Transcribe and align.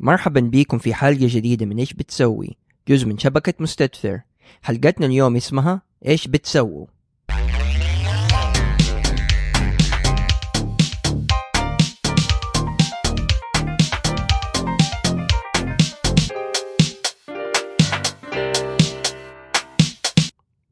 مرحبا 0.00 0.40
بيكم 0.40 0.78
في 0.78 0.94
حلقة 0.94 1.26
جديدة 1.26 1.66
من 1.66 1.78
إيش 1.78 1.92
بتسوي؟ 1.92 2.56
جزء 2.88 3.06
من 3.06 3.18
شبكة 3.18 3.54
مستدفر. 3.60 4.20
حلقتنا 4.62 5.06
اليوم 5.06 5.36
اسمها 5.36 5.82
إيش 6.06 6.28
بتسووا؟ 6.28 6.86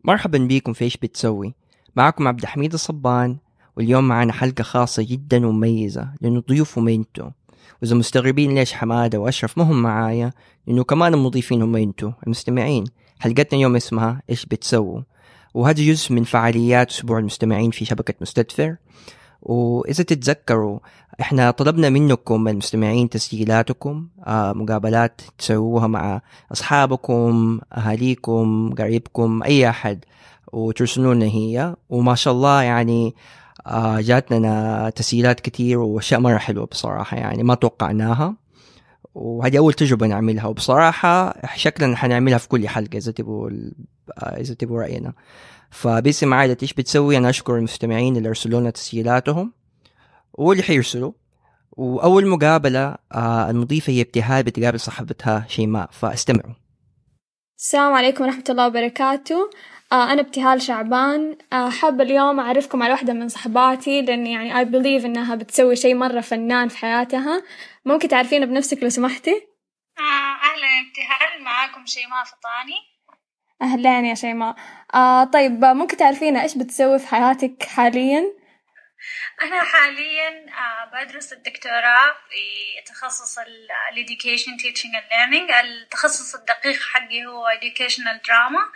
مرحبا 0.04 0.38
بيكم 0.38 0.72
في 0.72 0.84
إيش 0.84 0.96
بتسوي؟ 0.96 1.54
معكم 1.96 2.28
عبد 2.28 2.42
الحميد 2.42 2.72
الصبان 2.72 3.36
واليوم 3.76 4.08
معنا 4.08 4.32
حلقة 4.32 4.62
خاصة 4.62 5.06
جدا 5.08 5.46
ومميزة 5.46 6.14
لأنه 6.20 6.42
ضيوفهم 6.48 6.88
انتو 6.88 7.30
وإذا 7.82 7.96
مستغربين 7.96 8.54
ليش 8.54 8.72
حمادة 8.72 9.18
وأشرف 9.18 9.58
ما 9.58 9.64
هم 9.64 9.82
معايا 9.82 10.32
لأنه 10.66 10.84
كمان 10.84 11.14
المضيفين 11.14 11.62
هم 11.62 11.76
أنتو 11.76 12.12
المستمعين. 12.26 12.84
حلقتنا 13.18 13.58
اليوم 13.58 13.76
اسمها 13.76 14.22
إيش 14.30 14.46
بتسووا؟ 14.46 15.00
وهذا 15.54 15.82
جزء 15.82 16.12
من 16.12 16.24
فعاليات 16.24 16.90
أسبوع 16.90 17.18
المستمعين 17.18 17.70
في 17.70 17.84
شبكة 17.84 18.14
مستدفر. 18.20 18.76
وإذا 19.42 20.04
تتذكروا 20.04 20.78
إحنا 21.20 21.50
طلبنا 21.50 21.88
منكم 21.90 22.48
المستمعين 22.48 23.08
تسجيلاتكم 23.08 24.08
آه 24.26 24.52
مقابلات 24.52 25.20
تسووها 25.38 25.86
مع 25.86 26.20
أصحابكم 26.52 27.60
أهاليكم 27.72 28.74
قريبكم 28.78 29.42
أي 29.42 29.68
أحد 29.68 30.04
وترسلوا 30.52 31.14
لنا 31.14 31.26
هي. 31.26 31.76
وما 31.90 32.14
شاء 32.14 32.34
الله 32.34 32.62
يعني 32.62 33.14
جاتنا 33.98 34.90
تسجيلات 34.90 35.40
كتير 35.40 35.78
وأشياء 35.78 36.20
مرة 36.20 36.38
حلوة 36.38 36.66
بصراحة 36.66 37.16
يعني 37.16 37.42
ما 37.42 37.54
توقعناها. 37.54 38.36
وهذه 39.14 39.58
أول 39.58 39.72
تجربة 39.72 40.06
نعملها 40.06 40.46
وبصراحة 40.46 41.34
شكلنا 41.56 41.96
حنعملها 41.96 42.38
في 42.38 42.48
كل 42.48 42.68
حلقة 42.68 42.96
إذا 42.96 43.12
تبغوا 43.12 43.50
آه 44.18 44.40
إذا 44.40 44.54
تبغوا 44.54 44.80
رأينا. 44.80 45.12
فباسم 45.70 46.34
عائلة 46.34 46.56
إيش 46.62 46.74
بتسوي؟ 46.74 47.16
أنا 47.16 47.30
أشكر 47.30 47.56
المستمعين 47.56 48.16
اللي 48.16 48.28
ارسلوا 48.28 48.60
لنا 48.60 48.70
تسجيلاتهم. 48.70 49.52
واللي 50.32 50.62
حيرسلوا. 50.62 51.12
وأول 51.72 52.26
مقابلة 52.26 52.96
آه 53.12 53.50
المضيفة 53.50 53.92
هي 53.92 54.00
ابتهال 54.00 54.42
بتقابل 54.42 54.80
صاحبتها 54.80 55.44
شيماء 55.48 55.88
فاستمعوا. 55.92 56.54
السلام 57.58 57.92
عليكم 57.92 58.24
ورحمة 58.24 58.44
الله 58.50 58.66
وبركاته. 58.66 59.34
آه 59.34 59.75
أنا 59.92 60.20
ابتهال 60.20 60.62
شعبان. 60.62 61.36
آه 61.52 61.70
حابة 61.70 62.04
اليوم 62.04 62.40
أعرفكم 62.40 62.82
على 62.82 62.92
واحدة 62.92 63.12
من 63.12 63.28
صحباتي 63.28 64.02
لأني 64.02 64.32
يعني 64.32 64.54
I 64.64 64.68
believe 64.68 65.04
إنها 65.04 65.34
بتسوي 65.34 65.76
شيء 65.76 65.94
مرة 65.94 66.20
فنان 66.20 66.68
في 66.68 66.78
حياتها. 66.78 67.42
ممكن 67.84 68.08
تعرفينا 68.08 68.46
بنفسك 68.46 68.82
لو 68.82 68.88
سمحتي؟ 68.88 69.30
آه 69.98 70.02
أهلا 70.02 70.66
ابتهال. 70.88 71.44
معاكم 71.44 71.86
شيماء 71.86 72.24
فطاني 72.24 72.76
أهلين 73.62 74.04
يا 74.04 74.14
شيماء. 74.14 74.56
آه 74.94 75.24
طيب 75.24 75.64
ممكن 75.64 75.96
تعرفينا 75.96 76.42
إيش 76.42 76.58
بتسوي 76.58 76.98
في 76.98 77.06
حياتك 77.06 77.62
حاليا؟ 77.62 78.24
أنا 79.42 79.64
حاليا 79.64 80.46
بدرس 80.92 81.32
الدكتوراه 81.32 82.16
في 82.30 82.82
تخصص 82.86 83.38
ال 83.38 83.68
Education 83.92 84.62
Teaching 84.62 84.92
and 85.00 85.10
Learning. 85.12 85.54
التخصص 85.64 86.34
الدقيق 86.34 86.80
حقي 86.82 87.26
هو 87.26 87.48
Educational 87.50 88.18
Drama 88.28 88.72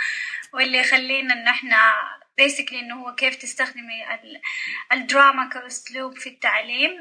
واللي 0.52 0.78
يخلينا 0.78 1.34
إن 1.34 1.48
إحنا 1.48 1.94
basically 2.40 2.74
إنه 2.74 2.94
هو 2.94 3.14
كيف 3.14 3.36
تستخدمي 3.36 4.04
الدراما 4.92 5.48
كأسلوب 5.48 6.18
في 6.18 6.28
التعليم 6.28 6.98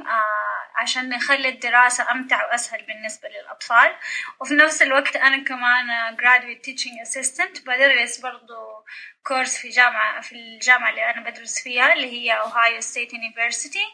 عشان 0.75 1.09
نخلي 1.09 1.49
الدراسة 1.49 2.11
أمتع 2.11 2.45
وأسهل 2.45 2.85
بالنسبة 2.85 3.29
للأطفال 3.29 3.95
وفي 4.41 4.53
نفس 4.53 4.81
الوقت 4.81 5.15
أنا 5.15 5.43
كمان 5.43 6.17
graduate 6.17 6.61
teaching 6.65 7.07
assistant 7.07 7.65
بدرس 7.65 8.19
برضو 8.19 8.85
كورس 9.23 9.57
في 9.57 9.69
جامعة 9.69 10.21
في 10.21 10.35
الجامعة 10.35 10.89
اللي 10.89 11.11
أنا 11.11 11.29
بدرس 11.29 11.63
فيها 11.63 11.93
اللي 11.93 12.11
هي 12.11 12.31
Ohio 12.39 12.81
State 12.81 13.13
University 13.13 13.85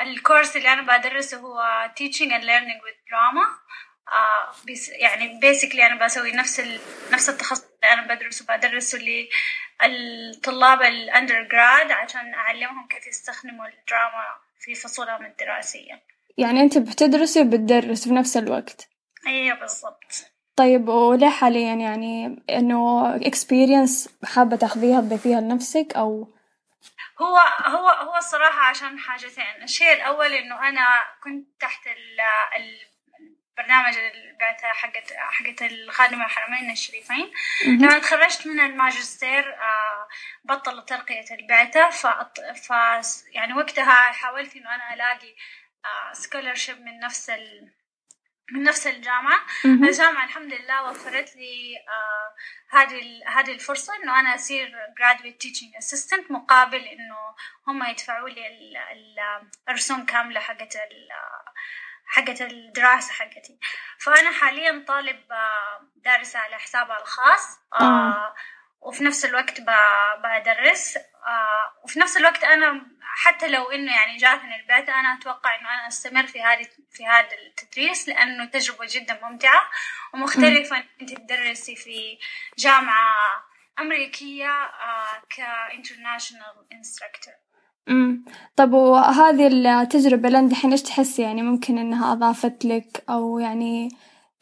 الكورس 0.00 0.56
اللي 0.56 0.72
أنا 0.72 0.98
بدرسه 0.98 1.38
هو 1.38 1.90
teaching 2.00 2.30
and 2.30 2.44
learning 2.44 2.80
with 2.86 2.98
drama 3.10 3.66
آه 4.12 4.52
يعني 4.88 5.40
basically 5.40 5.80
أنا 5.80 6.04
بسوي 6.04 6.32
نفس. 6.32 6.60
نفس 7.12 7.28
التخصص 7.28 7.64
أنا 7.92 8.14
بدرسه 8.14 8.56
بدرسه 8.56 8.98
للطلاب 9.82 10.82
الأندرجراد 10.82 11.90
عشان 11.90 12.34
أعلمهم 12.34 12.88
كيف 12.88 13.06
يستخدموا 13.06 13.66
الدراما 13.66 14.24
في 14.60 14.74
فصولهم 14.74 15.24
الدراسية. 15.24 16.02
يعني 16.38 16.60
أنت 16.60 16.78
بتدرسي 16.78 17.40
وبتدرس 17.40 18.08
في 18.08 18.14
نفس 18.14 18.36
الوقت؟ 18.36 18.88
أيوة 19.26 19.60
بالضبط. 19.60 20.32
طيب 20.56 20.88
وليه 20.88 21.28
حاليا 21.28 21.74
يعني 21.74 22.42
إنه 22.50 23.18
experience 23.18 24.08
حابة 24.24 24.56
تاخذيها 24.56 25.00
تضيفيها 25.00 25.40
لنفسك 25.40 25.92
أو؟ 25.96 26.28
هو 27.20 27.36
هو 27.64 27.88
هو 27.88 28.16
الصراحة 28.16 28.60
عشان 28.60 28.98
حاجتين. 28.98 29.62
الشيء 29.62 29.92
الأول 29.92 30.32
إنه 30.32 30.68
أنا 30.68 30.86
كنت 31.22 31.46
تحت 31.60 31.86
ال 33.58 33.60
البرنامج 33.60 33.98
البعثة 33.98 34.68
حقت 34.68 35.12
حقت 35.12 35.62
الخادمة 35.62 36.24
الحرمين 36.24 36.70
الشريفين. 36.70 37.32
لما 37.66 37.98
تخرجت 37.98 38.46
من 38.46 38.60
الماجستير 38.60 39.56
بطل 40.44 40.84
ترقية 40.84 41.24
البعثة 41.30 41.90
ف... 41.90 42.70
يعني 43.32 43.52
وقتها 43.54 43.94
حاولت 43.94 44.56
إنه 44.56 44.74
أنا 44.74 44.94
ألاقي 44.94 45.34
سكولرشيب 46.12 46.80
من 46.80 47.00
نفس 47.00 47.30
ال... 47.30 47.72
من 48.52 48.62
نفس 48.62 48.86
الجامعة. 48.86 49.40
الجامعة 49.64 50.24
الحمد 50.24 50.52
لله 50.52 50.90
وفرت 50.90 51.36
لي 51.36 51.76
هذه 52.70 53.22
آه 53.26 53.30
هذه 53.30 53.52
الفرصة 53.52 53.96
إنه 53.96 54.20
أنا 54.20 54.34
أصير 54.34 54.76
graduate 55.00 55.46
teaching 55.46 55.84
assistant 55.84 56.30
مقابل 56.30 56.84
إنه 56.84 57.16
هم 57.66 57.84
يدفعوا 57.84 58.28
لي 58.28 58.46
ال 58.46 58.76
ال 58.76 59.16
الرسوم 59.68 60.06
كاملة 60.06 60.40
حقت 60.40 60.76
ال 60.76 61.08
حقت 62.06 62.40
الدراسة 62.42 63.12
حقتي. 63.12 63.58
فأنا 63.98 64.32
حاليا 64.32 64.84
طالب 64.88 65.22
دارسة 65.96 66.38
على 66.38 66.58
حسابها 66.58 67.00
الخاص. 67.00 67.58
آه 67.80 68.34
وفي 68.80 69.04
نفس 69.04 69.24
الوقت 69.24 69.60
بدرس. 70.24 70.96
آه 71.26 71.80
وفي 71.84 71.98
نفس 72.00 72.16
الوقت 72.16 72.44
أنا 72.44 72.86
حتى 73.02 73.48
لو 73.48 73.70
إنه 73.70 73.96
يعني 73.96 74.16
جاتني 74.16 74.56
البعثة 74.56 74.88
أنا 74.88 75.18
أتوقع 75.18 75.54
إنه 75.54 75.74
أنا 75.74 75.88
أستمر 75.88 76.26
في 76.26 76.42
هذه 76.42 76.68
في 76.92 77.06
هذا 77.06 77.28
التدريس 77.46 78.08
لأنه 78.08 78.44
تجربة 78.44 78.86
جدا 78.90 79.20
ممتعة. 79.22 79.70
ومختلفة 80.14 80.84
أنت 81.00 81.14
تدرسي 81.14 81.76
في 81.76 82.18
جامعة 82.58 83.44
أمريكية 83.78 84.50
آه 84.64 85.22
ك 85.30 85.40
international 85.40 86.66
instructor. 86.72 87.34
امم 87.88 88.24
طب 88.56 88.72
وهذه 88.72 89.46
التجربة 89.82 90.28
لين 90.28 90.48
دحين 90.48 90.70
إيش 90.70 90.82
تحسي 90.82 91.22
يعني 91.22 91.42
ممكن 91.42 91.78
إنها 91.78 92.12
أضافت 92.12 92.64
لك؟ 92.64 93.04
أو 93.10 93.38
يعني 93.38 93.88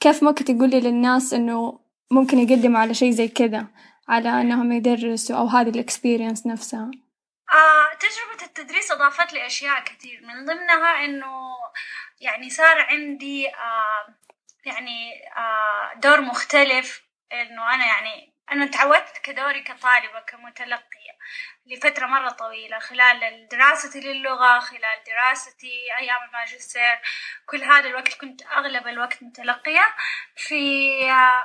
كيف 0.01 0.23
ممكن 0.23 0.45
تقولي 0.45 0.81
للناس 0.81 1.35
إنه 1.35 1.81
ممكن 2.11 2.39
يقدموا 2.39 2.81
على 2.81 2.95
شيء 2.95 3.11
زي 3.11 3.29
كذا 3.29 3.67
على 4.09 4.41
إنهم 4.41 4.73
يدرسوا 4.73 5.37
أو 5.37 5.47
هذه 5.47 5.69
الإكسبيرينس 5.69 6.47
نفسها؟ 6.47 6.91
آه 7.53 7.95
تجربة 7.95 8.47
التدريس 8.47 8.91
أضافت 8.93 9.33
لي 9.33 9.47
أشياء 9.47 9.85
كثير. 9.85 10.21
من 10.27 10.45
ضمنها 10.45 11.05
إنه 11.05 11.27
يعني 12.21 12.51
صار 12.51 12.81
عندي 12.81 13.49
آه 13.49 14.15
يعني 14.67 15.11
آه 15.37 16.01
دور 16.01 16.21
مختلف. 16.21 17.05
إنه 17.33 17.75
أنا 17.75 17.87
يعني 17.87 18.35
أنا 18.53 18.67
تعودت 18.67 19.19
كدوري 19.23 19.63
كطالبة 19.63 20.21
كمتلقية. 20.27 21.15
لفترة 21.67 22.07
مرة 22.07 22.31
طويلة 22.31 22.79
خلال 22.79 23.49
دراستي 23.49 24.01
للغة 24.01 24.59
خلال 24.59 24.99
دراستي 25.07 25.73
أيام 25.99 26.17
الماجستير 26.29 26.99
كل 27.47 27.63
هذا 27.63 27.89
الوقت 27.89 28.15
كنت 28.15 28.43
أغلب 28.43 28.87
الوقت 28.87 29.23
متلقية. 29.23 29.95
في 30.37 30.99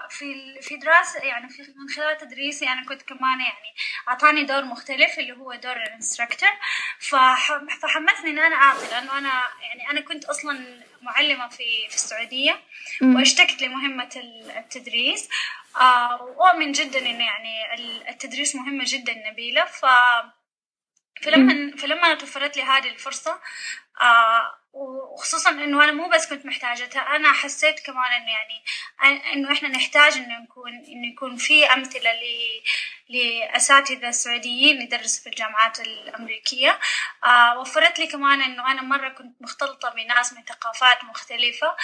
في 0.09 0.59
في 0.61 0.77
دراسة 0.77 1.19
يعني 1.19 1.49
في 1.49 1.61
من 1.61 1.89
خلال 1.95 2.17
تدريسي 2.17 2.67
أنا 2.67 2.85
كنت 2.85 3.01
كمان 3.01 3.39
يعني 3.39 3.75
أعطاني 4.07 4.43
دور 4.43 4.63
مختلف 4.63 5.19
اللي 5.19 5.33
هو 5.33 5.53
دور 5.53 5.75
ال 5.75 5.81
instructor. 5.81 6.49
فحمسني 7.81 8.29
إن 8.29 8.39
أنا 8.39 8.55
أعطي 8.55 8.87
لأنه 8.91 9.17
أنا 9.17 9.43
يعني 9.61 9.89
أنا 9.91 10.01
كنت 10.01 10.25
أصلا 10.25 10.83
معلمة 11.01 11.47
في 11.47 11.87
في 11.89 11.95
السعودية 11.95 12.59
واشتقت 13.01 13.61
لمهمة 13.61 14.09
التدريس. 14.57 15.29
وأؤمن 16.37 16.71
جدا 16.71 16.99
إنه 16.99 17.25
يعني 17.25 17.73
التدريس 18.09 18.55
مهمة 18.55 18.83
جدا 18.87 19.13
نبيلة. 19.31 19.65
ف 19.65 19.85
فلما 21.21 21.77
فلما 21.77 22.13
توفرت 22.13 22.57
لي 22.57 22.63
هذه 22.63 22.87
الفرصة 22.89 23.41
آه 24.01 24.58
وخصوصا 24.73 25.49
إنه 25.49 25.83
أنا 25.83 25.91
مو 25.91 26.09
بس 26.09 26.29
كنت 26.29 26.45
محتاجتها 26.45 27.15
أنا 27.15 27.33
حسيت 27.33 27.79
كمان 27.79 28.11
إنه 28.11 28.31
يعني 28.31 29.33
إنه 29.33 29.53
إحنا 29.53 29.69
نحتاج 29.69 30.13
إنه 30.17 30.39
نكون 30.39 30.71
إنه 30.71 31.07
يكون 31.07 31.35
في 31.35 31.65
أمثلة 31.65 32.11
ل 32.13 32.23
لأساتذة 33.09 34.11
سعوديين 34.11 34.81
يدرسوا 34.81 35.23
في 35.23 35.29
الجامعات 35.29 35.79
الأمريكية 35.79 36.79
وفرت 37.57 37.99
لي 37.99 38.07
كمان 38.07 38.41
إنه 38.41 38.71
أنا 38.71 38.81
مرة 38.81 39.09
كنت 39.09 39.41
مختلطة 39.41 39.89
بناس 39.89 40.33
من 40.33 40.43
ثقافات 40.43 41.03
مختلفة. 41.03 41.75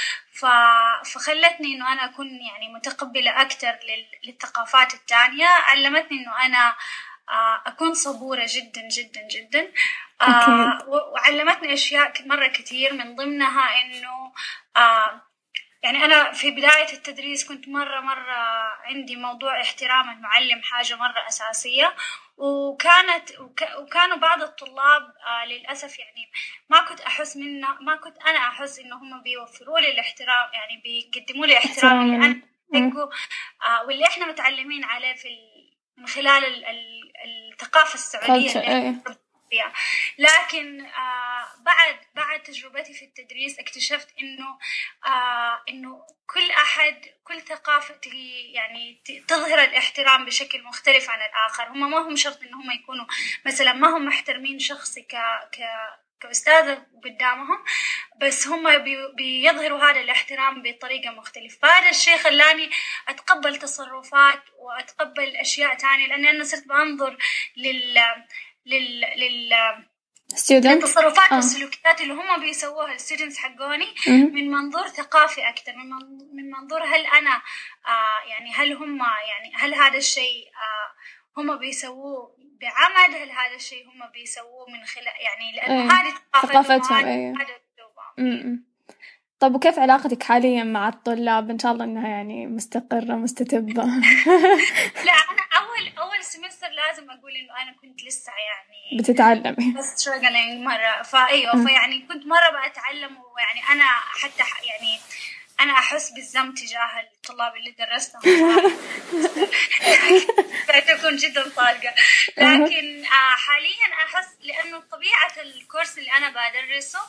فخلتني 1.03 1.75
إنه 1.75 1.93
أنا 1.93 2.05
أكون 2.05 2.27
يعني 2.27 2.73
متقبلة 2.73 3.41
أكثر 3.41 3.79
للثقافات 4.25 4.93
الثانية 4.93 5.47
علمتني 5.47 6.17
إنه 6.17 6.45
أنا 6.45 6.75
أكون 7.65 7.93
صبورة 7.93 8.45
جدا 8.49 8.81
جدا 8.91 9.27
جدا. 9.31 9.71
آه 10.21 10.79
وعلمتني 10.87 11.73
أشياء 11.73 12.13
مرة 12.25 12.47
كثير 12.47 12.93
من 12.93 13.15
ضمنها 13.15 13.81
إنه 13.81 14.33
آه 14.77 15.21
يعني 15.83 16.05
أنا 16.05 16.31
في 16.31 16.51
بداية 16.51 16.93
التدريس 16.93 17.47
كنت 17.47 17.67
مرة 17.67 17.99
مرة 17.99 18.33
عندي 18.85 19.15
موضوع 19.15 19.61
احترام 19.61 20.09
المعلم 20.09 20.61
حاجة 20.63 20.95
مرة 20.95 21.27
أساسية. 21.27 21.95
وكانت 22.37 23.29
وكانوا 23.79 24.17
بعض 24.17 24.41
الطلاب 24.41 25.13
آه 25.27 25.45
للأسف 25.45 25.99
يعني 25.99 26.31
ما 26.69 26.81
كنت 26.81 27.01
أحس 27.01 27.37
منه 27.37 27.67
ما 27.81 27.95
كنت 27.95 28.17
أنا 28.27 28.37
أحس 28.39 28.79
إنه 28.79 28.95
هم 28.95 29.21
بيوفروا 29.21 29.79
لي 29.79 29.91
الاحترام 29.91 30.49
يعني 30.53 30.81
بيقدموا 30.83 31.45
لي 31.45 31.57
احترام 31.57 32.01
اللي 32.01 32.15
أنا 32.25 32.41
آه 33.65 33.85
واللي 33.85 34.05
إحنا 34.05 34.25
متعلمين 34.25 34.83
عليه 34.83 35.13
في 35.13 35.27
من 35.97 36.07
خلال 36.07 36.65
الثقافة 37.25 37.93
السعودية 37.93 38.59
اللي 38.59 39.01
فيها. 39.49 39.73
لكن 40.17 40.85
آه 40.85 41.47
بعد 41.59 41.95
بعد 42.15 42.43
تجربتي 42.43 42.93
في 42.93 43.05
التدريس 43.05 43.59
اكتشفت 43.59 44.07
إنه 44.19 44.57
آه 45.05 45.63
إنه 45.69 46.07
كل 46.27 46.51
أحد 46.51 47.05
كل 47.23 47.41
ثقافته 47.41 48.13
يعني 48.53 49.01
تظهر 49.27 49.63
الاحترام 49.63 50.25
بشكل 50.25 50.63
مختلف 50.63 51.09
عن 51.09 51.19
الآخر. 51.21 51.67
هم 51.67 51.91
ما 51.91 51.97
هم 51.97 52.15
شرط 52.15 52.43
ان 52.43 52.53
هم 52.53 52.71
يكونوا 52.71 53.05
مثلا 53.45 53.73
ما 53.73 53.97
هم 53.97 54.05
محترمين 54.05 54.59
شخصي 54.59 55.01
ك 55.01 55.15
ك 55.51 55.59
كأستاذة 56.25 56.85
قدامهم 57.03 57.57
بس 58.21 58.47
هم 58.47 58.63
بيظهروا 59.17 59.79
هذا 59.79 59.99
الاحترام 59.99 60.61
بطريقة 60.61 61.11
مختلفة. 61.11 61.57
فهذا 61.61 61.89
الشيء 61.89 62.17
خلاني 62.17 62.69
أتقبل 63.07 63.55
تصرفات 63.55 64.43
وأتقبل 64.59 65.35
أشياء 65.35 65.75
تانية 65.75 66.07
لأني 66.07 66.29
أنا 66.29 66.43
صرت 66.43 66.67
بنظر 66.67 67.17
لل 67.57 67.99
لل 68.65 69.01
لل 69.01 69.53
التصرفات 70.33 71.31
آه. 71.31 71.35
والسلوكيات 71.35 72.01
اللي 72.01 72.13
هم 72.13 72.39
بيسووها 72.41 72.93
الستودنتس 72.93 73.37
حقوني 73.37 73.85
من 74.07 74.51
منظور 74.51 74.87
ثقافي 74.87 75.49
أكثر 75.49 75.73
من 75.75 75.89
من 76.35 76.51
منظور 76.51 76.83
هل 76.83 77.05
أنا 77.05 77.41
آه 77.87 78.29
يعني 78.29 78.51
هل 78.53 78.73
هم 78.73 78.99
يعني 78.99 79.55
هل 79.55 79.73
هذا 79.73 79.97
الشيء 79.97 80.45
آه 80.47 81.39
هم 81.41 81.57
بيسووه 81.57 82.37
بعمد 82.65 83.15
هل 83.15 83.31
هذا 83.31 83.55
الشيء 83.55 83.85
هم 83.85 84.09
بيسووه 84.13 84.69
من 84.69 84.85
خلال 84.85 85.05
يعني 85.05 85.51
لأنه 85.55 85.93
أيه. 85.93 86.01
هذه 86.01 86.13
ثقافتهم 86.41 87.05
إيه. 87.05 88.75
طب 89.39 89.55
وكيف 89.55 89.79
علاقتك 89.79 90.23
حاليا 90.23 90.63
مع 90.63 90.89
الطلاب؟ 90.89 91.49
إن 91.49 91.59
شاء 91.59 91.71
الله 91.71 91.83
إنها 91.83 92.07
يعني 92.07 92.47
مستقرة 92.47 93.15
مستتبة. 93.15 93.83
لا 95.07 95.15
أنا 95.31 95.43
اول 95.59 95.91
أول 95.97 96.23
سمستر 96.23 96.67
لازم 96.69 97.11
أقول 97.11 97.31
إنه 97.31 97.63
أنا 97.63 97.75
كنت 97.81 98.03
لسه 98.03 98.31
يعني 98.31 99.01
بتتعلمي. 99.01 99.73
بس 99.77 100.07
مرة. 100.63 101.03
فايوه 101.03 101.65
فيعني 101.65 102.01
كنت 102.01 102.25
مرة 102.25 102.67
بتعلم 102.69 103.17
ويعني 103.35 103.61
أنا 103.71 103.85
حتى 104.21 104.43
يعني 104.67 104.99
أنا 105.59 105.73
أحس 105.73 106.11
بالذنب 106.11 106.55
تجاه 106.55 106.99
الطلاب 106.99 107.55
اللي 107.55 107.71
درستهم. 107.71 108.21
تكون 110.87 111.15
جدا 111.15 111.49
صادقة. 111.55 111.93
لكن 112.37 113.05
آه، 113.05 113.35
حاليا 113.35 114.05
أحس 114.05 114.27
لأنه 114.41 114.79
طبيعة 114.79 115.41
ال 115.41 115.49
course 115.49 115.97
اللي 115.97 116.11
أنا 116.11 116.29
بدرسه 116.29 116.99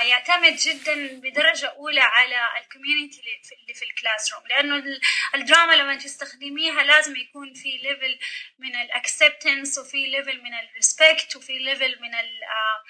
يعتمد 0.00 0.56
جدا 0.56 1.20
بدرجة 1.20 1.66
أولى 1.66 2.00
على 2.00 2.48
ال 2.60 2.66
community 2.66 3.20
اللي 3.62 3.74
في 3.74 3.84
ال 3.84 4.34
classroom 4.34 4.42
لأنه 4.46 5.00
الدراما 5.34 5.72
لما 5.72 5.96
تستخدميها 5.96 6.82
لازم 6.82 7.16
يكون 7.16 7.54
في 7.54 7.68
level 7.82 8.18
من 8.58 8.76
ال 8.76 8.85
acceptance 8.85 9.78
وفي 9.78 10.06
level 10.06 10.42
من 10.42 10.54
ال 10.54 10.64
respect 10.64 11.36
وفي 11.36 11.58
level 11.58 11.98
من 12.00 12.14
آه، 12.14 12.82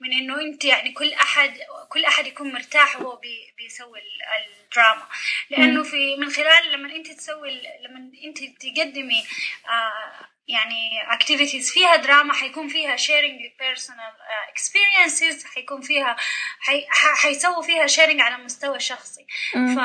من 0.00 0.12
إنه 0.12 0.40
أنت 0.40 0.64
يعني 0.64 0.92
كل 0.92 1.12
احد 1.12 1.58
كل 1.88 2.04
أحد 2.04 2.26
يكون 2.26 2.52
مرتاح 2.52 3.00
وهو 3.00 3.20
بيسوي 3.56 3.98
الدراما. 4.64 5.08
لأنه 5.50 5.82
في 5.82 6.16
من 6.16 6.30
خلال 6.30 6.72
لما 6.72 6.96
أنت 6.96 7.10
تسوي 7.10 7.62
لما 7.80 8.12
أنت 8.24 8.38
تقدمي 8.38 9.26
آه 9.68 10.28
يعني 10.50 11.00
activities 11.18 11.72
فيها 11.72 11.96
دراما 11.96 12.34
حيكون 12.34 12.68
فيها 12.68 12.96
sharing 12.96 13.62
personal 13.62 14.14
experiences 14.54 15.54
حيكون 15.54 15.80
فيها 15.80 16.16
حي... 16.60 16.86
حيسووا 16.90 17.62
فيها 17.62 17.86
sharing 17.86 18.20
على 18.20 18.36
مستوى 18.44 18.80
شخصي. 18.80 19.26
ف... 19.52 19.78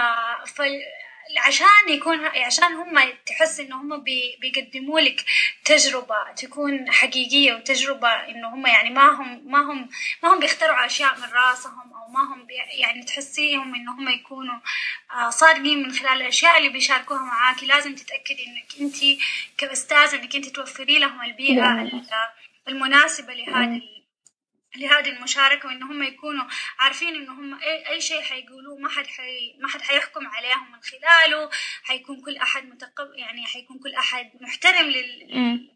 ف... 0.50 0.62
عشان 1.38 1.90
يكون 1.90 2.26
عشان 2.26 2.74
هم 2.74 3.14
تحس 3.26 3.60
إنه 3.60 3.82
هم 3.82 4.04
بيقدموا 4.40 5.00
لك 5.00 5.26
تجربة 5.66 6.32
تكون 6.38 6.92
حقيقية 6.92 7.54
وتجربة 7.54 8.10
إنه 8.10 8.48
هم 8.48 8.68
يعني 8.68 8.90
ما 8.90 9.10
هم 9.10 9.42
ما 9.46 9.60
هم 9.62 9.90
ما 10.24 10.34
هم 10.34 10.40
بيخترعوا 10.40 10.86
أشياء 10.86 11.18
من 11.18 11.34
راسهم 11.34 11.94
أو 11.94 12.12
ما 12.12 12.34
هم 12.34 12.48
يعني 12.80 13.04
تحسيهم 13.04 13.76
إنه 13.76 13.92
هم 13.92 14.10
يكونوا 14.10 14.60
آه، 15.16 15.30
صادقين 15.30 15.84
من 15.84 15.92
خلال 15.92 16.22
الأشياء 16.22 16.58
اللي 16.58 16.70
بيشاركوها 16.70 17.20
معاكي 17.24 17.66
لازم 17.66 17.96
تتأكدي 17.96 18.46
إنك 18.48 18.82
أنت 18.82 18.96
كأستاذة 19.58 20.16
إنك 20.16 20.36
أنت 20.36 20.46
توفري 20.46 21.00
لهم 21.00 21.22
البيئة 21.22 21.62
نعم. 21.62 22.04
المناسبة 22.68 23.34
لهذا 23.34 23.82
لهذه 24.78 25.10
المشاركة 25.10 25.68
وإن 25.68 25.84
هم 25.84 26.04
يكونوا 26.04 26.46
عارفين 26.80 27.16
إن 27.16 27.30
هم 27.30 27.62
أي, 27.62 27.90
أي 27.90 28.02
شيء 28.02 28.22
حيقولوه 28.22 28.78
ما 28.78 28.90
حد 28.90 29.08
حي 29.08 29.56
ما 29.60 29.70
حد 29.70 29.82
حيحكم 29.82 30.28
عليهم 30.28 30.72
من 30.72 30.80
خلاله. 30.82 31.50
حيكون 31.84 32.22
كل 32.22 32.38
أحد 32.38 32.66
متقب 32.66 33.14
يعني 33.16 33.46
حيكون 33.46 33.80
كل 33.80 33.94
أحد 33.94 34.32
محترم 34.42 34.86
لل 34.86 35.76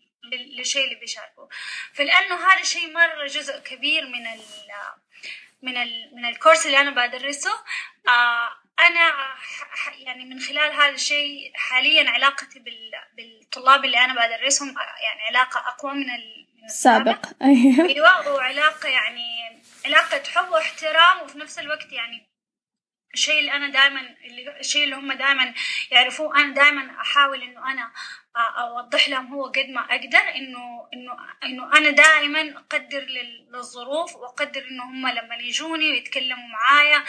للشيء 0.58 0.84
اللي 0.84 0.96
بيشاركه 0.96 1.50
فلأنه 1.94 2.36
هذا 2.36 2.62
الشيء 2.62 2.94
مرة 2.94 3.26
جزء 3.26 3.60
كبير 3.60 4.06
من 4.06 4.28
ال 4.28 4.40
من 5.62 5.78
ال 5.78 6.12
من 6.16 6.26
الكورس 6.26 6.66
اللي 6.66 6.80
أنا 6.82 7.08
بدرسه. 7.08 7.64
آه 8.08 8.50
أنا 8.80 9.36
يعني 9.98 10.26
من 10.26 10.40
خلال 10.40 10.72
هذا 10.74 10.90
الشيء 10.90 11.52
حاليا 11.56 12.10
علاقتي 12.10 12.64
بالطلاب 13.18 13.86
اللي 13.86 13.98
أنا 13.98 14.14
بدرسهم 14.14 14.68
يعني 15.04 15.22
علاقة 15.30 15.60
أقوى 15.60 15.94
من 15.94 16.10
السابق 16.66 17.26
أيوه 17.42 18.34
وعلاقة 18.34 18.90
يعني 18.90 19.62
علاقة 19.86 20.24
حب 20.24 20.52
واحترام 20.52 21.22
وفي 21.24 21.40
نفس 21.40 21.60
الوقت 21.60 21.92
يعني 21.92 22.29
الشيء 23.14 23.40
اللي 23.40 23.52
أنا 23.52 23.68
دائما 23.68 24.02
الشيء 24.60 24.84
اللي 24.84 24.96
هم 24.96 25.14
دائما 25.14 25.54
يعرفوه. 25.92 26.36
أنا 26.40 26.54
دائما 26.54 27.02
أحاول 27.02 27.44
إنه 27.44 27.72
أنا 27.72 27.92
أوضح 28.38 29.10
لهم 29.10 29.34
هو 29.34 29.46
قد 29.46 29.70
ما 29.70 29.82
أقدر 29.82 30.20
انه 30.36 30.88
انه 30.94 31.18
إنه 31.44 31.78
أنا 31.78 31.90
دائما 31.90 32.42
أقدر 32.58 33.00
للظروف 33.00 34.16
وأقدر 34.16 34.68
إنه 34.72 34.84
هم 34.84 35.08
لما 35.08 35.36
يجوني 35.36 35.92
ويتكلموا 35.92 36.48
معايا 36.48 37.04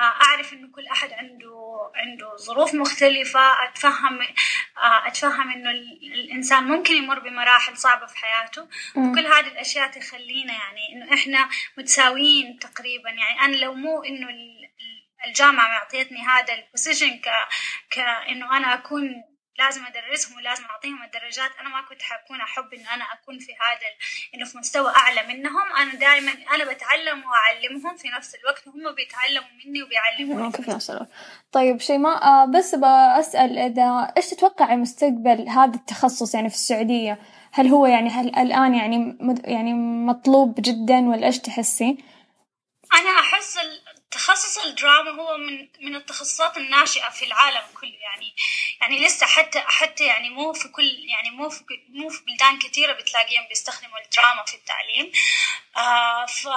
أعرف 0.00 0.52
إنه 0.52 0.72
كل 0.72 0.86
أحد 0.86 1.12
عنده 1.12 1.90
عنده 1.94 2.36
ظروف 2.36 2.74
مختلفة. 2.74 3.64
اتفهم 3.68 4.18
أتفهم 5.06 5.50
إنه 5.52 5.70
الإنسان 6.14 6.64
ممكن 6.64 6.94
يمر 6.94 7.18
بمراحل 7.18 7.76
صعبة 7.76 8.06
في 8.06 8.18
حياته 8.18 8.68
وكل 8.96 9.26
هذه 9.26 9.46
الأشياء 9.48 9.90
تخلينا 9.90 10.52
يعني 10.52 10.92
إنه 10.92 11.14
إحنا 11.14 11.48
متساويين 11.78 12.58
تقريبا. 12.58 13.10
يعني 13.10 13.40
أنا 13.40 13.56
لو 13.56 13.74
مو 13.74 14.02
إنه 14.02 14.28
الجامعة 15.26 15.68
معطيتني 15.68 16.22
هذا 16.22 16.54
البوزيشن 16.54 17.18
ك... 17.18 17.28
كأنه 17.90 18.56
أنا 18.56 18.74
أكون 18.74 19.24
لازم 19.58 19.84
أدرسهم 19.86 20.36
ولازم 20.36 20.64
أعطيهم 20.64 21.02
الدرجات. 21.02 21.50
أنا 21.60 21.68
ما 21.68 21.82
كنت 21.88 22.02
حكون 22.02 22.40
أحب 22.40 22.74
إنه 22.74 22.94
أنا 22.94 23.04
أكون 23.04 23.38
في 23.38 23.52
هذا 23.52 23.88
إنه 24.34 24.44
في 24.44 24.58
مستوى 24.58 24.90
أعلى 24.96 25.34
منهم. 25.34 25.72
أنا 25.78 25.94
دائما 25.94 26.32
أنا 26.54 26.64
بتعلم 26.64 27.24
وأعلمهم 27.24 27.96
في 27.96 28.08
نفس 28.08 28.34
الوقت. 28.34 28.66
وهم 28.66 28.94
بيتعلموا 28.94 29.48
مني 29.64 29.82
وبيعلموني. 29.82 30.52
في 30.52 30.70
نفس 30.70 30.90
الوقت. 30.90 31.08
طيب 31.52 31.80
شيماء 31.80 32.24
آه 32.24 32.44
بس 32.44 32.74
بسأل 32.74 33.58
إذا 33.58 34.12
إيش 34.16 34.26
تتوقعي 34.30 34.76
مستقبل 34.76 35.48
هذا 35.48 35.74
التخصص 35.74 36.34
يعني 36.34 36.48
في 36.48 36.54
السعودية؟ 36.54 37.18
هل 37.52 37.68
هو 37.68 37.86
يعني 37.86 38.10
هل 38.10 38.26
الآن 38.26 38.74
يعني 38.74 39.18
يعني 39.44 39.74
مطلوب 40.06 40.54
جدا 40.60 41.08
ولا 41.08 41.26
إيش 41.26 41.38
تحسي؟ 41.38 41.98
أنا 42.92 43.20
أحس 43.20 43.58
تخصص 44.12 44.58
الدراما 44.58 45.10
هو 45.10 45.36
من 45.36 45.68
من 45.80 45.96
التخصصات 45.96 46.56
الناشئة 46.56 47.08
في 47.10 47.24
العالم 47.24 47.62
كله. 47.80 47.94
يعني 48.02 48.34
يعني 48.80 49.06
لسه 49.06 49.26
حتى 49.26 49.60
حتى 49.60 50.04
يعني 50.06 50.30
مو 50.30 50.52
في 50.52 50.68
كل 50.68 50.84
يعني 51.08 51.30
مو 51.30 51.48
في 51.50 51.64
مو 51.88 52.08
في 52.08 52.24
بلدان 52.24 52.58
كثيرة 52.58 52.92
بتلاقيهم 52.92 53.46
بيستخدموا 53.48 53.98
الدراما 54.04 54.44
في 54.44 54.54
التعليم. 54.54 55.12
آه 55.76 56.26
ف 56.26 56.48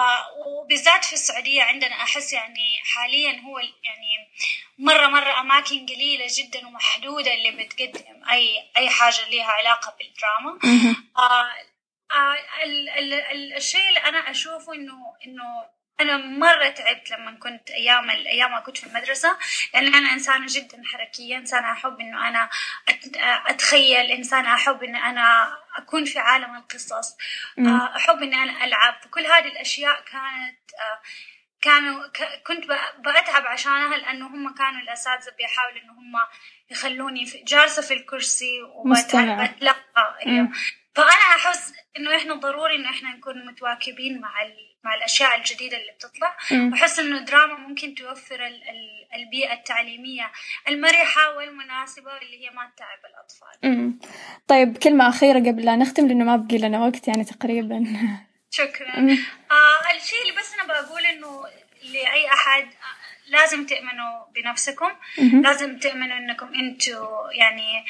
وبالذات 0.46 1.04
في 1.04 1.12
السعودية 1.12 1.62
عندنا 1.62 1.94
أحس 2.02 2.32
يعني 2.32 2.82
حاليا 2.94 3.40
هو 3.40 3.58
يعني 3.58 4.28
مرة 4.78 5.06
مرة 5.06 5.40
أماكن 5.40 5.86
قليلة 5.86 6.26
جدا 6.38 6.66
ومحدودة 6.66 7.34
اللي 7.34 7.50
بتقدم 7.50 8.24
أي 8.30 8.70
أي 8.76 8.90
حاجة 8.90 9.28
لها 9.28 9.46
علاقة 9.50 9.94
بالدراما. 9.98 10.58
آه 11.18 11.48
آه 12.12 12.34
ال 12.64 12.88
ال 12.88 13.14
ال 13.14 13.54
الشيء 13.56 13.88
اللي 13.88 14.00
أنا 14.00 14.30
أشوفه 14.30 14.74
إنه 14.74 15.16
إنه 15.26 15.75
أنا 16.00 16.16
مرة 16.16 16.68
تعبت 16.68 17.10
لما 17.10 17.38
كنت 17.38 17.70
أيام 17.70 18.10
الأيام 18.10 18.52
ما 18.52 18.60
كنت 18.60 18.78
في 18.78 18.86
المدرسة 18.86 19.38
لأن 19.74 19.94
أنا 19.94 20.12
إنسانة 20.12 20.46
جدا 20.48 20.82
حركية 20.92 21.36
إنسانة 21.36 21.72
أحب 21.72 22.00
إنه 22.00 22.28
أنا 22.28 22.48
أتخيل 23.46 24.12
إنسانة 24.12 24.54
أحب 24.54 24.82
إن 24.82 24.96
أنا 24.96 25.56
أكون 25.76 26.04
في 26.04 26.18
عالم 26.18 26.56
القصص 26.56 27.16
أحب 27.96 28.22
إني 28.22 28.36
أنا 28.42 28.64
ألعب. 28.64 28.94
كل 29.10 29.26
هذه 29.26 29.46
الأشياء 29.46 30.04
كانت 30.12 30.58
كانوا 31.62 32.06
كنت 32.46 32.64
بأتعب 32.98 33.46
عشانها 33.46 33.96
لأنه 33.96 34.26
هم 34.26 34.54
كانوا 34.54 34.80
الأساتذة 34.80 35.32
بيحاولوا 35.38 35.82
إنه 35.82 35.92
هم 35.92 36.12
يخلوني 36.70 37.26
في 37.26 37.38
جالسة 37.38 37.82
في 37.82 37.94
الكرسي 37.94 38.62
وبتلقى 38.62 40.18
فأنا 40.94 41.10
أحس 41.36 41.72
إنه 41.96 42.16
إحنا 42.16 42.34
ضروري 42.34 42.76
إنه 42.76 42.90
إحنا 42.90 43.16
نكون 43.16 43.46
متواكبين 43.46 44.20
مع 44.20 44.42
مع 44.86 44.94
الأشياء 44.94 45.36
الجديدة 45.38 45.76
اللي 45.76 45.92
بتطلع 45.92 46.36
وأحس 46.52 46.98
إنه 46.98 47.18
الدراما 47.18 47.54
ممكن 47.58 47.94
توفر 47.94 48.46
ال 48.46 48.62
ال 48.70 49.06
البيئة 49.14 49.52
التعليمية 49.52 50.32
المرحة 50.68 51.36
والمناسبة 51.36 52.18
اللي 52.18 52.44
هي 52.44 52.50
ما 52.50 52.70
تتعب 52.76 52.98
الأطفال. 53.10 53.70
مم. 53.70 53.98
طيب 54.48 54.78
كلمة 54.78 55.08
أخيرة 55.08 55.38
قبل 55.38 55.64
لا 55.64 55.76
نختم 55.76 56.08
لأنه 56.08 56.24
ما 56.24 56.36
بقي 56.36 56.58
لنا 56.58 56.80
وقت 56.86 57.08
يعني 57.08 57.24
تقريبا. 57.24 57.84
شكرا. 58.50 58.96
آه 59.50 59.96
الشيء 59.96 60.22
اللي 60.22 60.40
بس 60.40 60.54
أنا 60.54 60.82
بقول 60.82 61.06
إنه 61.06 61.44
لأي 61.82 62.28
أحد 62.28 62.68
لازم 63.28 63.66
تؤمنوا 63.66 64.24
بنفسكم 64.34 64.90
لازم 65.18 65.78
تؤمنوا 65.78 66.16
إنكم 66.16 66.54
أنتوا 66.54 67.32
يعني 67.32 67.84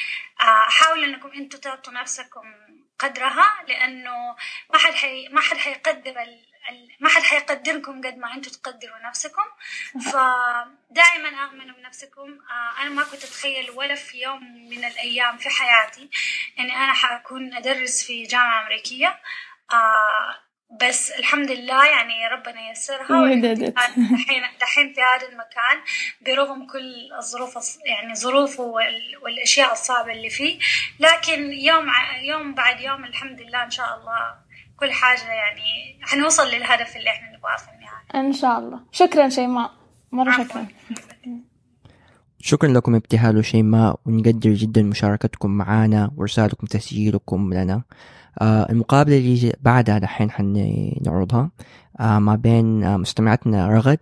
حاولوا 0.68 1.04
إنكم 1.04 1.30
أنتوا 1.32 1.60
تعطوا 1.60 1.92
نفسكم 1.92 2.44
قدرها 2.98 3.64
لأنه 3.68 4.36
ما 4.72 4.78
حد 4.78 4.92
حي 4.92 5.28
ما 5.28 5.40
حد 5.40 5.56
حيقدر 5.56 6.22
ال... 6.22 6.40
ما 7.00 7.08
حد 7.08 7.22
حيقدركم 7.22 8.00
قد 8.00 8.18
ما 8.18 8.34
أنتم 8.34 8.50
تقدروا 8.50 8.98
نفسكم. 9.08 9.42
فدائما 10.10 11.28
امنوا 11.28 11.76
بنفسكم. 11.76 12.38
أنا 12.80 12.90
ما 12.90 13.02
كنت 13.02 13.24
أتخيل 13.24 13.70
ولا 13.70 13.94
في 13.94 14.22
يوم 14.22 14.68
من 14.68 14.84
الأيام 14.84 15.36
في 15.36 15.48
حياتي 15.50 16.10
إني 16.58 16.76
أنا 16.76 16.92
حأكون 16.92 17.54
أدرس 17.54 18.04
في 18.04 18.22
جامعة 18.22 18.62
أمريكية. 18.62 19.20
بس 20.70 21.10
الحمد 21.10 21.50
لله 21.50 21.86
يعني 21.86 22.28
ربنا 22.28 22.70
يسرها 22.70 23.06
دحين 23.34 24.42
دحين 24.60 24.94
في 24.94 25.00
هذا 25.00 25.28
المكان 25.28 25.80
برغم 26.20 26.66
كل 26.66 27.12
الظروف 27.18 27.78
يعني 27.84 28.14
ظروفه 28.14 28.62
والأشياء 29.22 29.72
الصعبة 29.72 30.12
اللي 30.12 30.30
فيه. 30.30 30.58
لكن 31.00 31.52
يوم 31.52 31.92
يوم 32.20 32.54
بعد 32.54 32.80
يوم 32.80 33.04
الحمد 33.04 33.40
لله 33.40 33.62
إن 33.64 33.70
شاء 33.70 33.96
الله 33.96 34.45
كل 34.80 34.92
حاجة 34.92 35.28
يعني 35.32 35.98
حنوصل 36.02 36.42
للهدف 36.42 36.96
اللي 36.96 37.10
إحنا 37.10 37.36
نبغاه 37.36 37.56
في 37.56 37.68
النهاية. 37.74 38.26
إن 38.26 38.32
شاء 38.32 38.58
الله. 38.58 38.80
شكرا 38.92 39.28
شيماء. 39.28 39.70
مرة 40.12 40.30
شكرا. 40.30 40.66
شكرا 42.38 42.68
لكم 42.68 42.94
ابتهال 42.94 43.38
وشيماء 43.38 44.00
ونقدر 44.06 44.50
جدا 44.50 44.82
مشاركتكم 44.82 45.50
معنا 45.50 46.10
ورسالكم 46.16 46.66
تسجيلكم 46.66 47.54
لنا. 47.54 47.82
آه 48.40 48.66
المقابلة 48.70 49.16
اللي 49.18 49.52
بعدها 49.60 49.98
دحين 49.98 50.30
حنعرضها 50.30 51.50
آه 52.00 52.18
ما 52.18 52.34
بين 52.36 52.84
آه 52.84 52.96
مستمعتنا 52.96 53.68
رغد 53.68 53.98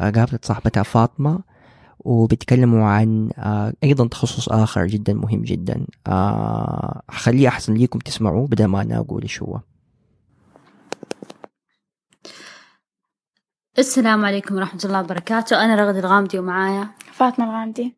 آه 0.00 0.10
قابلت 0.10 0.44
صاحبتها 0.44 0.82
فاطمة 0.82 1.40
وبيتكلموا 1.98 2.88
عن 2.88 3.30
آه 3.38 3.72
أيضا 3.84 4.08
تخصص 4.08 4.48
آخر 4.48 4.86
جدا 4.86 5.14
مهم 5.14 5.42
جدا. 5.42 5.86
آه 6.06 7.02
خليه 7.10 7.48
أحسن 7.48 7.74
ليكم 7.74 7.98
تسمعوه 7.98 8.46
بدل 8.46 8.64
ما 8.64 8.82
أنا 8.82 8.98
أقول 8.98 9.22
إيش 9.22 9.42
هو. 9.42 9.60
السلام 13.78 14.24
عليكم 14.24 14.56
ورحمة 14.56 14.80
الله 14.84 15.00
وبركاته 15.00 15.64
أنا 15.64 15.74
رغد 15.74 15.96
الغامدي 15.96 16.38
ومعايا 16.38 16.88
فاطمة 17.12 17.44
الغامدي 17.44 17.96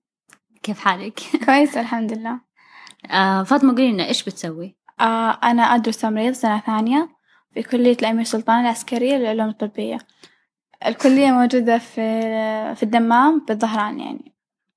كيف 0.62 0.78
حالك؟ 0.78 1.20
كويس 1.46 1.76
الحمد 1.76 2.12
لله 2.12 2.40
آه 3.10 3.42
فاطمة 3.42 3.72
قولي 3.72 3.92
لنا 3.92 4.06
إيش 4.06 4.24
بتسوي؟ 4.24 4.76
آه 5.00 5.30
أنا 5.30 5.62
أدرس 5.62 5.98
تمريض 5.98 6.32
سنة 6.32 6.60
ثانية 6.60 7.08
في 7.54 7.62
كلية 7.62 7.92
الأمير 7.92 8.24
سلطان 8.24 8.60
العسكرية 8.60 9.16
للعلوم 9.16 9.48
الطبية 9.48 9.98
الكلية 10.86 11.30
موجودة 11.30 11.78
في 11.78 12.04
في 12.74 12.82
الدمام 12.82 13.44
بالظهران 13.48 14.00
يعني 14.00 14.34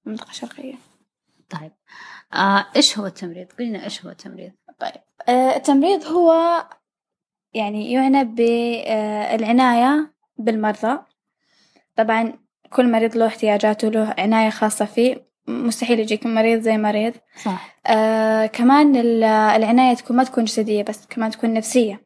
المنطقة 0.07 0.29
الشرقية 0.29 0.75
طيب 1.49 1.71
آه 2.33 2.65
إيش 2.75 2.99
هو 2.99 3.05
التمريض؟ 3.05 3.47
قولي 3.51 3.69
لنا 3.69 3.83
إيش 3.83 4.05
هو 4.05 4.09
التمريض؟ 4.09 4.51
طيب 4.79 5.01
آه 5.27 5.55
التمريض 5.55 6.03
هو 6.03 6.63
يعني 7.53 7.91
يعنى 7.91 8.23
بالعناية 8.23 10.12
بالمرضى. 10.37 10.99
طبعا 11.95 12.33
كل 12.69 12.91
مريض 12.91 13.17
له 13.17 13.27
احتياجاته 13.27 13.89
له 13.89 14.15
عناية 14.17 14.49
خاصة 14.49 14.85
فيه. 14.85 15.33
مستحيل 15.47 15.99
يجيك 15.99 16.25
مريض 16.25 16.61
زي 16.61 16.77
مريض. 16.77 17.13
صح. 17.43 17.77
آه 17.87 18.45
كمان 18.45 18.95
العناية 19.55 19.95
تكون 19.95 20.17
ما 20.17 20.23
تكون 20.23 20.43
جسدية 20.43 20.83
بس 20.83 21.05
كمان 21.05 21.31
تكون 21.31 21.53
نفسية. 21.53 22.05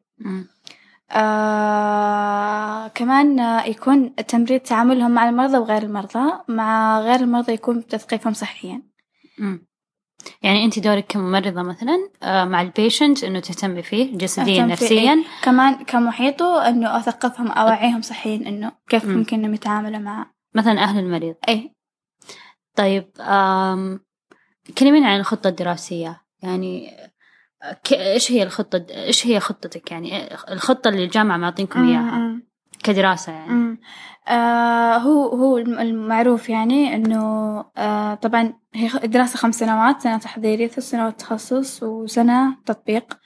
آه 1.10 2.88
كمان 2.88 3.38
يكون 3.66 4.14
التمريض 4.18 4.60
تعاملهم 4.60 5.10
مع 5.10 5.28
المرضى 5.28 5.58
وغير 5.58 5.82
المرضى 5.82 6.32
مع 6.48 7.00
غير 7.00 7.20
المرضى 7.20 7.52
يكون 7.52 7.86
تثقيفهم 7.86 8.32
صحيا. 8.32 8.82
مم. 9.38 9.67
يعني 10.42 10.64
انت 10.64 10.78
دورك 10.78 11.06
كممرضة 11.08 11.62
مثلا 11.62 12.10
آه 12.22 12.44
مع 12.44 12.62
البيشنت 12.62 13.24
إنه 13.24 13.40
تهتمي 13.40 13.82
فيه 13.82 14.18
جسديا 14.18 14.66
نفسيا 14.66 15.14
فيه. 15.14 15.24
كمان 15.42 15.84
كمحيطه 15.84 16.68
إنه 16.68 16.96
أثقفهم 16.96 17.50
أوعيهم 17.50 18.02
صحيا 18.02 18.36
إنه 18.36 18.72
كيف 18.88 19.04
م. 19.04 19.10
ممكن 19.10 19.38
انهم 19.38 19.54
يتعاملوا 19.54 19.98
مع 19.98 20.30
مثلا 20.54 20.82
أهل 20.82 20.98
المريض. 20.98 21.34
اي 21.48 21.74
طيب 22.74 23.10
كلمينا 24.78 25.08
عن 25.08 25.20
الخطة 25.20 25.48
الدراسية. 25.48 26.22
يعني 26.42 26.90
إيش 27.92 28.32
هي 28.32 28.42
الخطة 28.42 28.86
إيش 28.90 29.26
هي 29.26 29.40
خطتك؟ 29.40 29.90
يعني 29.90 30.34
الخطة 30.52 30.88
اللي 30.88 31.04
الجامعة 31.04 31.36
معطينكم 31.36 31.88
إياها. 31.88 32.40
كدراسة 32.92 33.32
يعني. 33.32 33.80
آه 34.28 34.96
هو 34.96 35.28
هو 35.28 35.58
المعروف 35.58 36.48
يعني 36.48 36.94
إنه 36.94 37.64
آه 37.76 38.14
طبعا 38.14 38.52
هي 38.74 38.88
دراسة 39.04 39.36
خمس 39.36 39.54
سنوات 39.58 40.00
سنة 40.00 40.18
تحضيرية 40.18 40.66
ثلاث 40.66 40.90
سنوات 40.90 41.20
تخصص 41.20 41.82
وسنة 41.82 42.56
تطبيق. 42.66 43.18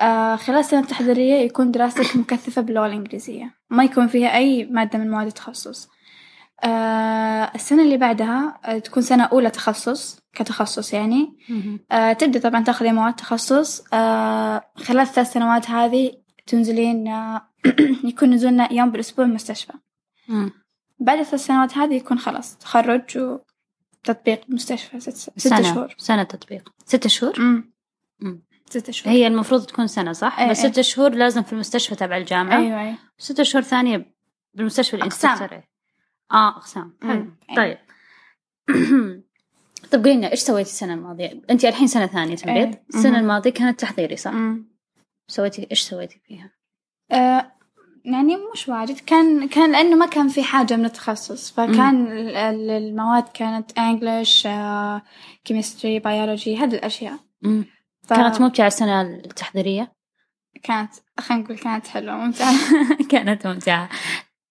آه 0.00 0.36
خلال 0.36 0.58
السنة 0.58 0.80
التحضيرية 0.80 1.34
يكون 1.34 1.70
دراستك 1.70 2.16
مكثفة 2.16 2.62
باللغة 2.62 2.86
الإنجليزية. 2.86 3.54
ما 3.70 3.84
يكون 3.84 4.06
فيها 4.06 4.36
أي 4.36 4.64
مادة 4.64 4.98
من 4.98 5.10
مواد 5.10 5.26
التخصص. 5.26 5.88
آه 6.64 7.50
السنة 7.54 7.82
اللي 7.82 7.96
بعدها 7.96 8.58
آه 8.64 8.78
تكون 8.78 9.02
سنة 9.02 9.24
أولى 9.24 9.50
تخصص 9.50 10.18
كتخصص 10.34 10.92
يعني. 10.94 11.36
آه 11.92 12.12
تبدأ 12.12 12.40
طبعا 12.40 12.64
تاخذي 12.64 12.92
مواد 12.92 13.14
تخصص. 13.14 13.84
آه 13.92 14.62
خلال 14.76 15.00
الثلاث 15.00 15.32
سنوات 15.32 15.70
هذه 15.70 16.25
تنزلين 16.46 17.08
آه 17.08 17.48
يكون 18.10 18.30
نزولنا 18.30 18.72
يوم 18.72 18.90
بالأسبوع 18.90 19.24
المستشفى. 19.24 19.72
بعد 20.98 21.18
الثلاث 21.18 21.46
سنوات 21.46 21.76
هذه 21.78 21.94
يكون 21.94 22.18
خلاص 22.18 22.58
تخرج 22.58 23.18
وتطبيق 23.18 24.40
مستشفى 24.48 25.00
ست, 25.00 25.10
ست 25.16 25.38
سنة. 25.48 25.62
شهور 25.62 25.94
سنة 25.98 26.22
تطبيق 26.22 26.72
ست 26.84 27.06
شهور 27.06 27.40
مم. 27.40 27.72
مم. 28.20 28.42
ست 28.70 28.90
شهور 28.90 29.14
هي 29.16 29.26
المفروض 29.26 29.66
تكون 29.66 29.86
سنة 29.86 30.12
صح؟ 30.12 30.38
أي 30.38 30.50
بس 30.50 30.64
أي. 30.64 30.72
ست 30.72 30.80
شهور 30.80 31.10
لازم 31.14 31.42
في 31.42 31.52
المستشفى 31.52 31.94
تبع 31.94 32.16
الجامعة 32.16 32.58
أيوة 32.58 32.80
أيوة 32.80 32.98
ست 33.18 33.42
شهور 33.42 33.62
ثانية 33.62 34.14
بالمستشفى. 34.54 34.96
الانستكتوري 34.96 35.62
آه 36.32 36.48
أقسام 36.56 36.96
حلو. 37.02 37.32
أي. 37.50 37.56
طيب 37.56 37.78
طيب 39.92 40.04
قولي 40.04 40.16
لنا 40.16 40.30
إيش 40.32 40.40
سويتي 40.40 40.70
السنة 40.70 40.94
الماضية؟ 40.94 41.42
أنت 41.50 41.64
الحين 41.64 41.86
سنة 41.86 42.06
ثانية 42.06 42.36
تمريض، 42.36 42.66
أي. 42.66 42.82
السنة. 42.94 43.18
الماضية 43.18 43.50
كانت 43.50 43.80
تحضيري 43.80 44.16
صح؟ 44.16 44.32
مم. 44.32 44.75
سويتي 45.28 45.66
إيش 45.70 45.80
سويتي 45.82 46.20
فيها؟ 46.26 46.50
آه 47.12 47.52
يعني 48.04 48.36
مش 48.52 48.68
واجد. 48.68 48.98
كان 49.00 49.48
كان 49.48 49.72
لأنه 49.72 49.96
ما 49.96 50.06
كان 50.06 50.28
في 50.28 50.42
حاجة 50.42 50.76
من 50.76 50.84
التخصص. 50.84 51.50
فكان 51.50 52.06
ال- 52.12 52.70
المواد 52.70 53.28
كانت 53.34 53.78
English 53.78 54.48
chemistry 55.44 55.98
biology 55.98 56.56
هذه 56.56 56.74
الأشياء. 56.74 57.18
مم. 57.42 57.64
ف- 58.06 58.12
كانت 58.12 58.40
ممتعة 58.40 58.66
السنة 58.66 59.02
التحضيرية؟ 59.02 59.92
كانت 60.62 60.92
خلينا 61.20 61.44
نقول 61.44 61.58
كانت 61.58 61.86
حلوة 61.86 62.16
ممتعة. 62.16 62.52
كانت 63.10 63.46
ممتعة. 63.46 63.88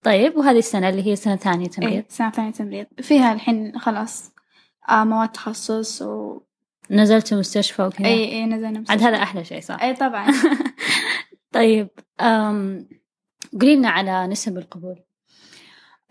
طيب 0.04 0.38
وهذه 0.38 0.58
السنة 0.58 0.90
اللي 0.90 1.08
هي 1.08 1.16
سنة 1.16 1.36
ثانية 1.36 1.68
تمريض. 1.68 1.92
إيه 1.94 2.06
سنة 2.10 2.30
ثانية 2.32 2.52
تمريض. 2.52 2.86
فيها 3.02 3.34
الحين 3.34 3.80
خلاص 3.80 4.32
آه 4.90 5.04
مواد 5.04 5.30
تخصص 5.30 6.02
و 6.02 6.42
نزلت 6.92 7.34
مستشفى 7.34 7.82
وكذا 7.82 8.08
أي 8.08 8.32
أي 8.32 8.46
نزلنا 8.46 8.68
عاد 8.68 8.80
مستشفى. 8.80 9.04
هذا 9.04 9.24
أحلى 9.24 9.46
شيء 9.46 9.62
صح؟ 9.62 9.82
أي 9.82 9.94
طبعا. 9.94 10.28
طيب 11.56 11.90
أم... 12.22 12.88
قولي 13.62 13.76
لنا 13.76 13.90
على 13.90 14.28
نسب 14.28 14.58
القبول. 14.58 14.96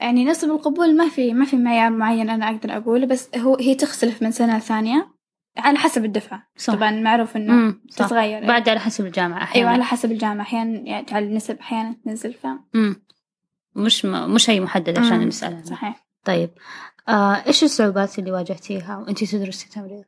يعني 0.01 0.25
نسب 0.25 0.51
القبول 0.51 0.97
ما 0.97 1.09
في 1.09 1.35
ما 1.35 1.45
في 1.45 1.57
معيار 1.57 1.91
معين 1.91 2.31
أنا 2.31 2.51
أقدر 2.51 2.77
أقوله 2.77 3.07
بس 3.07 3.37
هو 3.37 3.57
هي 3.57 3.75
تختلف 3.75 4.23
من 4.23 4.31
سنة 4.31 4.59
لثانية 4.59 5.15
على 5.57 5.79
حسب 5.79 6.05
الدفعة. 6.05 6.49
صح. 6.57 6.75
طبعا 6.75 6.91
معروف 6.91 7.37
إنه 7.37 7.75
صح. 7.91 8.07
تتغير. 8.07 8.39
إيه. 8.39 8.49
بعد 8.49 8.69
على 8.69 8.81
حسب 8.81 9.07
الجامعة 9.07 9.39
أيوه 9.39 9.45
أحيانا 9.45 9.71
على 9.71 9.85
حسب 9.85 10.13
الجامعة. 10.13 10.43
أحيانا 10.43 10.79
يعني 10.79 11.07
على 11.13 11.27
النسب 11.27 11.59
أحيانا 11.59 11.97
تنزل 12.05 12.33
ف 12.33 12.47
مش 13.77 14.05
م... 14.05 14.35
مش 14.35 14.51
أي 14.51 14.61
محدد 14.61 14.99
عشان 14.99 15.19
مم. 15.19 15.31
عنه. 15.43 15.63
صحيح. 15.63 16.07
طيب 16.25 16.51
آه 17.09 17.47
إيش 17.47 17.65
الصعوبات 17.65 18.19
اللي 18.19 18.33
واجهتيها 18.33 18.97
وأنتي 18.97 19.27
تدرسي 19.27 19.69
تمريض؟ 19.69 20.05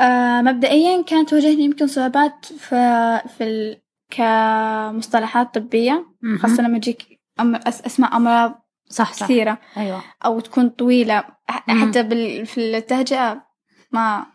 آه 0.00 0.42
مبدئيا 0.42 1.02
كانت 1.02 1.30
تواجهني 1.30 1.64
يمكن 1.64 1.86
صعوبات 1.86 2.44
في 2.44 3.20
في 3.38 3.44
ال... 3.44 3.80
كمصطلحات 4.10 5.54
طبية. 5.54 6.06
خاصة 6.38 6.62
لما 6.62 6.78
تجيك 6.78 7.20
أم... 7.40 7.54
أس... 7.54 7.82
أسماء 7.82 8.16
أمراض 8.16 8.66
صح 8.88 9.12
صح 9.12 9.24
كثيرة 9.24 9.58
أيوة 9.76 10.02
أو 10.24 10.40
تكون 10.40 10.68
طويلة. 10.68 11.24
حتى 11.48 12.02
بال... 12.02 12.46
في 12.46 12.76
التهجئة 12.76 13.42
ما 13.92 14.26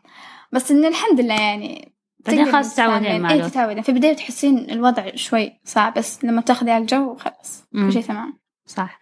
بس 0.52 0.72
إن 0.72 0.86
الحمد 0.86 1.22
لله 1.22 1.42
يعني 1.42 1.96
بعدين 2.20 2.52
خلاص 2.52 2.74
تتعودين 2.74 3.00
تتعاملين. 3.00 3.22
مع 3.22 3.32
اي 3.32 3.36
الوقت. 3.36 3.52
تتعودين 3.52 3.84
في 3.84 3.90
البداية 3.90 4.14
تحسين 4.16 4.70
الوضع 4.70 5.16
شوي 5.16 5.60
صعب 5.64 5.94
بس 5.94 6.26
لما 6.26 6.42
تاخذي 6.42 6.72
على 6.72 6.82
الجو 6.82 7.16
خلاص. 7.16 7.64
كل 7.72 7.94
شيء 7.94 8.02
تمام 8.02 8.40
صح 8.66 9.00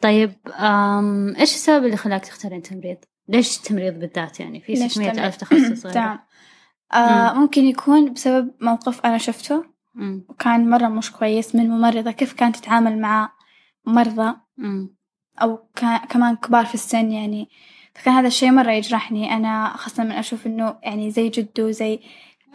طيب 0.00 0.32
أم... 0.48 1.34
إيش 1.38 1.54
السبب 1.54 1.84
اللي 1.84 1.96
خلاك 1.96 2.26
تختارين 2.26 2.62
تمريض؟ 2.62 2.96
ليش 3.28 3.58
تمريض 3.58 3.94
بالذات 3.98 4.40
يعني؟ 4.40 4.60
في 4.60 4.72
ليش 4.72 4.92
600 4.92 5.10
تمريض؟ 5.10 5.24
ألف 5.26 5.36
تخصص 5.36 5.82
تمام. 5.92 6.18
آه 6.94 7.32
ممكن 7.32 7.64
يكون 7.64 8.12
بسبب 8.12 8.50
موقف 8.60 9.00
أنا 9.06 9.18
شفته. 9.18 9.64
مم. 9.94 10.24
وكان 10.28 10.70
مرة 10.70 10.88
مش 10.88 11.12
كويس 11.12 11.54
من 11.54 11.68
ممرضة 11.68 12.10
كيف 12.10 12.32
كانت 12.32 12.56
تتعامل 12.56 13.00
مع 13.00 13.32
مرضى 13.86 14.34
مم. 14.56 14.96
أو 15.42 15.68
كمان 16.08 16.36
كبار 16.36 16.66
في 16.66 16.74
السن 16.74 17.12
يعني. 17.12 17.48
فكان 17.94 18.14
هذا 18.14 18.26
الشيء 18.26 18.50
مرة 18.50 18.70
يجرحني. 18.72 19.36
أنا 19.36 19.72
خاصة 19.76 20.04
من 20.04 20.12
أشوف 20.12 20.46
إنه 20.46 20.76
يعني 20.82 21.10
زي 21.10 21.28
جده 21.28 21.70
زي 21.70 22.00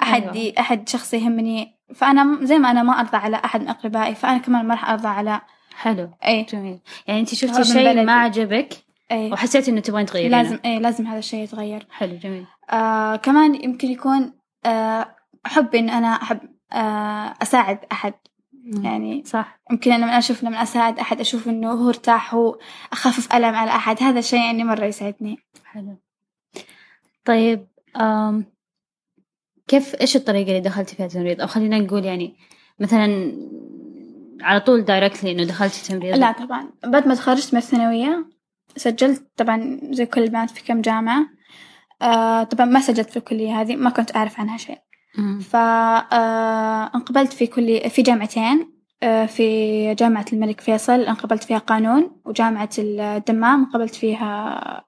أحد 0.02 0.24
أيوة. 0.24 0.54
أحد 0.60 0.90
شخص 0.90 1.14
يهمني. 1.14 1.78
فأنا 1.96 2.46
زي 2.46 2.58
ما 2.58 2.72
أنا 2.72 2.84
ما 2.84 3.00
أرضى 3.00 3.18
على 3.18 3.42
أحد 3.46 3.62
من 3.62 3.68
أقربائي 3.68 4.16
فأنا 4.16 4.38
كمان 4.38 4.66
ما 4.66 4.74
راح 4.74 4.90
أرضى 4.90 5.08
على 5.08 5.42
حلو. 5.76 6.10
أي 6.26 6.44
جميل. 6.44 6.80
يعني 7.08 7.20
أنت 7.20 7.36
شفتي 7.36 7.64
شيء. 7.64 8.04
ما 8.04 8.14
عجبك؟ 8.14 8.87
أي 9.12 9.32
وحسيتي 9.32 9.72
إنه 9.72 9.80
تبغين 9.80 10.06
تغيرينه. 10.06 10.42
لازم 10.44 10.60
أي 10.66 10.80
لازم 10.80 11.08
هذا 11.08 11.20
الشيء 11.20 11.44
يتغير. 11.44 11.88
حلو 11.90 12.16
جميل. 12.16 12.46
آه 12.70 13.16
كمان 13.16 13.56
يمكن 13.56 13.88
يكون 13.88 14.34
آه 14.66 15.16
حب 15.46 15.76
إن 15.76 15.90
أنا 15.90 16.08
أحب 16.08 16.40
آه 16.74 17.34
أساعد 17.42 17.80
أحد. 17.92 18.14
مم. 18.54 18.86
يعني 18.86 19.24
صح. 19.26 19.60
يمكن 19.72 19.92
أنا 19.92 20.06
لما 20.06 20.18
أشوف 20.18 20.44
لما 20.44 20.64
أساعد 20.64 21.00
أحد 21.00 21.20
أشوف 21.20 21.48
إنه 21.48 21.72
هو 21.72 21.90
ارتاح 21.90 22.34
هو 22.34 22.60
أخفف 22.92 23.36
ألم 23.36 23.56
على 23.56 23.72
أحد. 23.72 24.04
هذا 24.04 24.20
الشيء 24.20 24.40
يعني 24.40 24.64
مرة 24.64 24.86
يسعدني. 24.86 25.38
حلو. 25.66 25.98
طيب 27.26 27.68
أم... 28.02 28.46
كيف 29.68 29.96
إيش 30.02 30.16
الطريقة 30.16 30.50
اللي 30.50 30.60
دخلتي 30.60 30.96
فيها 30.96 31.08
تمريض 31.08 31.42
أو 31.42 31.48
خلينا 31.48 31.80
نقول 31.80 32.06
يعني 32.06 32.36
مثلا 32.80 33.34
على 34.42 34.60
طول 34.60 34.86
دايركتلي 34.86 35.32
إنه 35.32 35.44
دخلتي 35.44 35.94
تمريض 35.94 36.16
لا 36.16 36.32
طبعا. 36.32 36.70
بعد 36.86 37.08
ما 37.08 37.16
تخرجت 37.16 37.54
من 37.54 37.60
الثانوية 37.60 38.26
سجلت 38.76 39.28
طبعا 39.38 39.80
زي 39.92 40.06
كل 40.06 40.24
البنات 40.24 40.50
في 40.50 40.64
كم 40.64 40.82
جامعة. 40.82 41.28
آه 42.02 42.44
طبعا 42.44 42.66
ما 42.66 42.80
سجلت 42.82 43.10
في 43.10 43.18
الكلية 43.18 43.62
هذه 43.62 43.76
ما 43.76 43.90
كنت 43.90 44.16
أعرف 44.16 44.40
عنها 44.40 44.58
شيء. 44.58 44.78
مم. 45.18 45.40
فانقبلت 45.40 47.34
في 47.34 47.48
كلية 47.48 47.88
في 47.88 48.02
جامعتين. 48.02 48.78
آه، 49.04 49.26
في 49.26 49.96
جامعة 49.96 50.26
الملك 50.34 50.62
فيصل 50.62 51.00
انقبلت 51.02 51.44
فيها 51.44 51.58
قانون 51.58 52.22
وجامعة 52.26 52.70
الدمام 52.78 53.64
انقبلت 53.64 53.96
فيها 53.96 54.86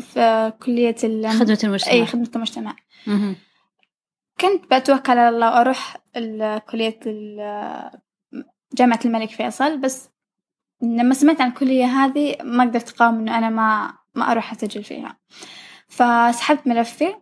في 0.00 0.52
كلية 0.62 0.96
خدمة 0.96 1.58
المجتمع. 1.64 1.92
أي 1.92 2.06
خدمة 2.06 2.30
المجتمع. 2.36 2.76
مهم. 3.06 3.36
كنت 4.40 4.74
بتوكل 4.74 5.12
على 5.12 5.28
الله 5.28 5.50
وأروح 5.50 5.96
كلية 6.70 7.00
جامعة 8.74 9.00
الملك 9.04 9.30
فيصل 9.30 9.78
بس 9.78 10.08
لما 10.82 11.14
سمعت 11.14 11.40
عن 11.40 11.48
الكلية 11.48 11.84
هذه 11.84 12.36
ما 12.44 12.64
قدرت 12.64 12.90
أقاوم 12.90 13.14
إنه 13.18 13.38
أنا 13.38 13.48
ما 13.50 13.92
ما 14.14 14.30
أروح 14.32 14.52
أسجل 14.52 14.84
فيها. 14.84 15.16
فسحبت 15.88 16.66
ملفي 16.66 17.14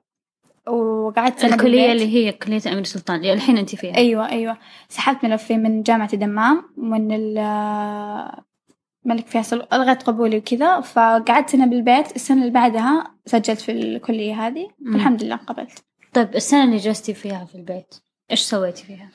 وقعدت 0.69 1.38
سنة 1.38 1.55
الكلية. 1.55 1.92
اللي 1.92 2.14
هي 2.14 2.33
كلية 2.33 2.61
أمير 2.66 2.85
سلطان 2.85 3.16
اللي 3.16 3.33
الحين 3.33 3.59
أنت 3.59 3.75
فيها. 3.75 3.97
أيوة 3.97 4.29
أيوة. 4.29 4.59
سحبت 4.88 5.25
ملفي 5.25 5.57
من 5.57 5.83
جامعة 5.83 6.09
الدمام 6.12 6.62
من 6.77 7.12
ال- 7.12 7.38
الملك 9.07 9.27
فيصل 9.27 9.66
ألغت 9.73 10.03
قبولي 10.03 10.38
وكذا. 10.38 10.81
فقعدت 10.81 11.51
سنة 11.51 11.66
بالبيت. 11.66 12.16
السنة 12.16 12.40
اللي 12.40 12.53
بعدها 12.53 13.14
سجلت 13.27 13.61
في 13.61 13.73
الكلية 13.73 14.47
هذه. 14.47 14.68
الحمد 14.87 15.23
لله 15.23 15.37
قبلت. 15.37 15.85
طيب 16.12 16.35
السنة 16.37 16.64
اللي 16.64 16.77
جلستي 16.77 17.14
فيها 17.14 17.44
في 17.44 17.55
البيت 17.55 17.94
إيش 18.31 18.40
سويتي 18.40 18.85
فيها؟ 18.85 19.09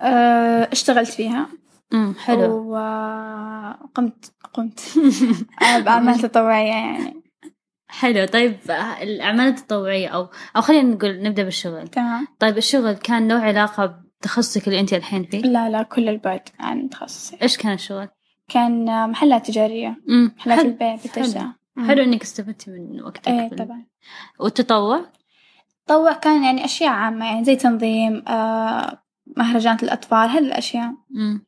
أه، 0.00 0.68
اشتغلت 0.72 1.08
فيها. 1.08 1.46
امم 1.92 2.14
حلو. 2.14 2.72
وقمت 2.74 4.32
قمت. 4.54 4.80
بأعمال 5.84 6.18
تطوعية 6.18 6.68
يعني. 6.70 7.22
حلو. 7.88 8.26
طيب 8.26 8.56
الأعمال 9.02 9.46
التطوعية 9.48 10.08
أو 10.08 10.28
أو 10.56 10.60
خلينا 10.60 10.94
نقول 10.94 11.22
نبدأ 11.22 11.42
بالشغل. 11.42 11.88
تمام. 11.88 12.26
طيب 12.38 12.56
الشغل 12.58 12.92
كان 12.92 13.28
له 13.28 13.40
علاقة 13.40 14.00
بتخصصك 14.20 14.68
اللي 14.68 14.80
أنت 14.80 14.92
الحين 14.92 15.24
فيه؟ 15.24 15.40
لا 15.42 15.68
لا 15.70 15.82
كل 15.82 16.08
البعد 16.08 16.48
عن 16.60 16.88
تخصصي. 16.88 17.36
إيش 17.42 17.56
كان 17.56 17.72
الشغل؟ 17.72 18.08
كان 18.48 18.84
محلات 19.10 19.46
تجارية. 19.46 19.96
امم 20.08 20.34
محلات 20.36 20.58
حلو 20.58 20.68
البيع 20.68 20.94
بالتجزئة 20.94 21.54
حلو 21.86 22.02
إنك 22.02 22.22
استفدتي 22.22 22.70
من 22.70 23.02
وقتك 23.02 23.28
إيه 23.28 23.48
في 23.48 23.54
ال- 23.54 23.58
طبعا. 23.58 23.84
والتطوع؟ 24.40 25.04
تطوع 25.86 26.12
كان 26.12 26.44
يعني 26.44 26.64
أشياء 26.64 26.90
عامة 26.92 27.24
يعني 27.26 27.44
زي 27.44 27.56
تنظيم 27.56 28.22
آه 28.28 29.02
مهرجانات 29.36 29.82
الأطفال 29.82 30.28
هذه 30.28 30.38
الأشياء. 30.38 30.94
امم 31.16 31.46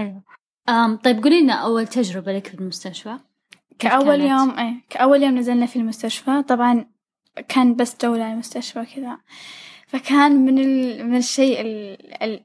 حلو. 0.00 0.22
أم 0.68 0.96
طيب 0.96 1.22
قولي 1.22 1.40
لنا 1.40 1.52
أول 1.52 1.86
تجربة 1.86 2.32
لك 2.32 2.46
في 2.46 2.54
المستشفى. 2.54 3.18
كأول؟ 3.78 4.20
يوم 4.20 4.58
إيه 4.58 4.74
كأول 4.90 5.22
يوم 5.22 5.38
نزلنا 5.38 5.66
في 5.66 5.76
المستشفى 5.76 6.42
طبعا 6.42 6.86
كان 7.48 7.74
بس 7.74 7.96
جولة 8.02 8.32
المستشفى 8.32 8.84
كذا 8.84 9.18
فكان 9.86 10.32
من 10.32 10.58
ال... 10.58 11.06
من 11.06 11.16
الشيء 11.16 11.60
ال... 11.60 12.22
ال... 12.22 12.44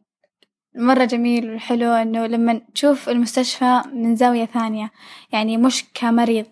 مرة 0.75 1.05
جميل 1.05 1.55
وحلو 1.55 1.91
إنه 1.91 2.25
لما 2.25 2.61
تشوف 2.73 3.09
المستشفى 3.09 3.81
من 3.93 4.15
زاوية 4.15 4.45
ثانية. 4.45 4.91
يعني 5.31 5.57
مش 5.57 5.85
كمريض 5.93 6.45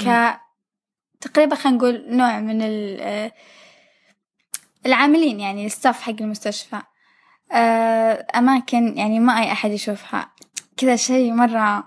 ك 0.00 0.36
تقريبا 1.20 1.54
خلينا 1.54 1.78
نقول 1.78 2.04
نوع 2.08 2.40
من 2.40 2.62
ال... 2.62 3.30
العاملين 4.86 5.40
يعني 5.40 5.66
الستاف 5.66 6.02
حق 6.02 6.14
المستشفى. 6.20 6.82
آه، 7.52 8.26
أماكن 8.36 8.96
يعني 8.96 9.20
ما 9.20 9.40
أي 9.40 9.52
أحد 9.52 9.70
يشوفها. 9.70 10.33
كذا 10.76 10.96
شيء 10.96 11.32
مرة 11.32 11.84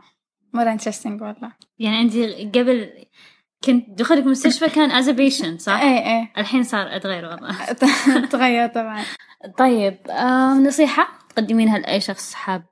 مرة 0.53 0.71
interesting 0.71 1.21
والله. 1.21 1.51
يعني 1.79 2.01
أنت 2.01 2.13
قبل 2.57 2.89
كنت 3.63 3.89
دخلك 3.89 4.23
المستشفى 4.23 4.69
كان 4.69 4.91
as 4.91 5.09
patient 5.09 5.61
صح؟ 5.61 5.73
إيه 5.79 5.99
إيه. 6.05 6.31
الحين 6.37 6.63
صار 6.63 6.95
أتغير 6.95 7.25
والله. 7.25 7.65
تغير 8.31 8.67
طبعا. 8.67 9.03
طيب 9.57 9.97
آم، 10.09 10.63
نصيحة 10.67 11.07
تقدمينها 11.29 11.77
لأي 11.79 11.99
شخص 12.01 12.33
حاب 12.33 12.65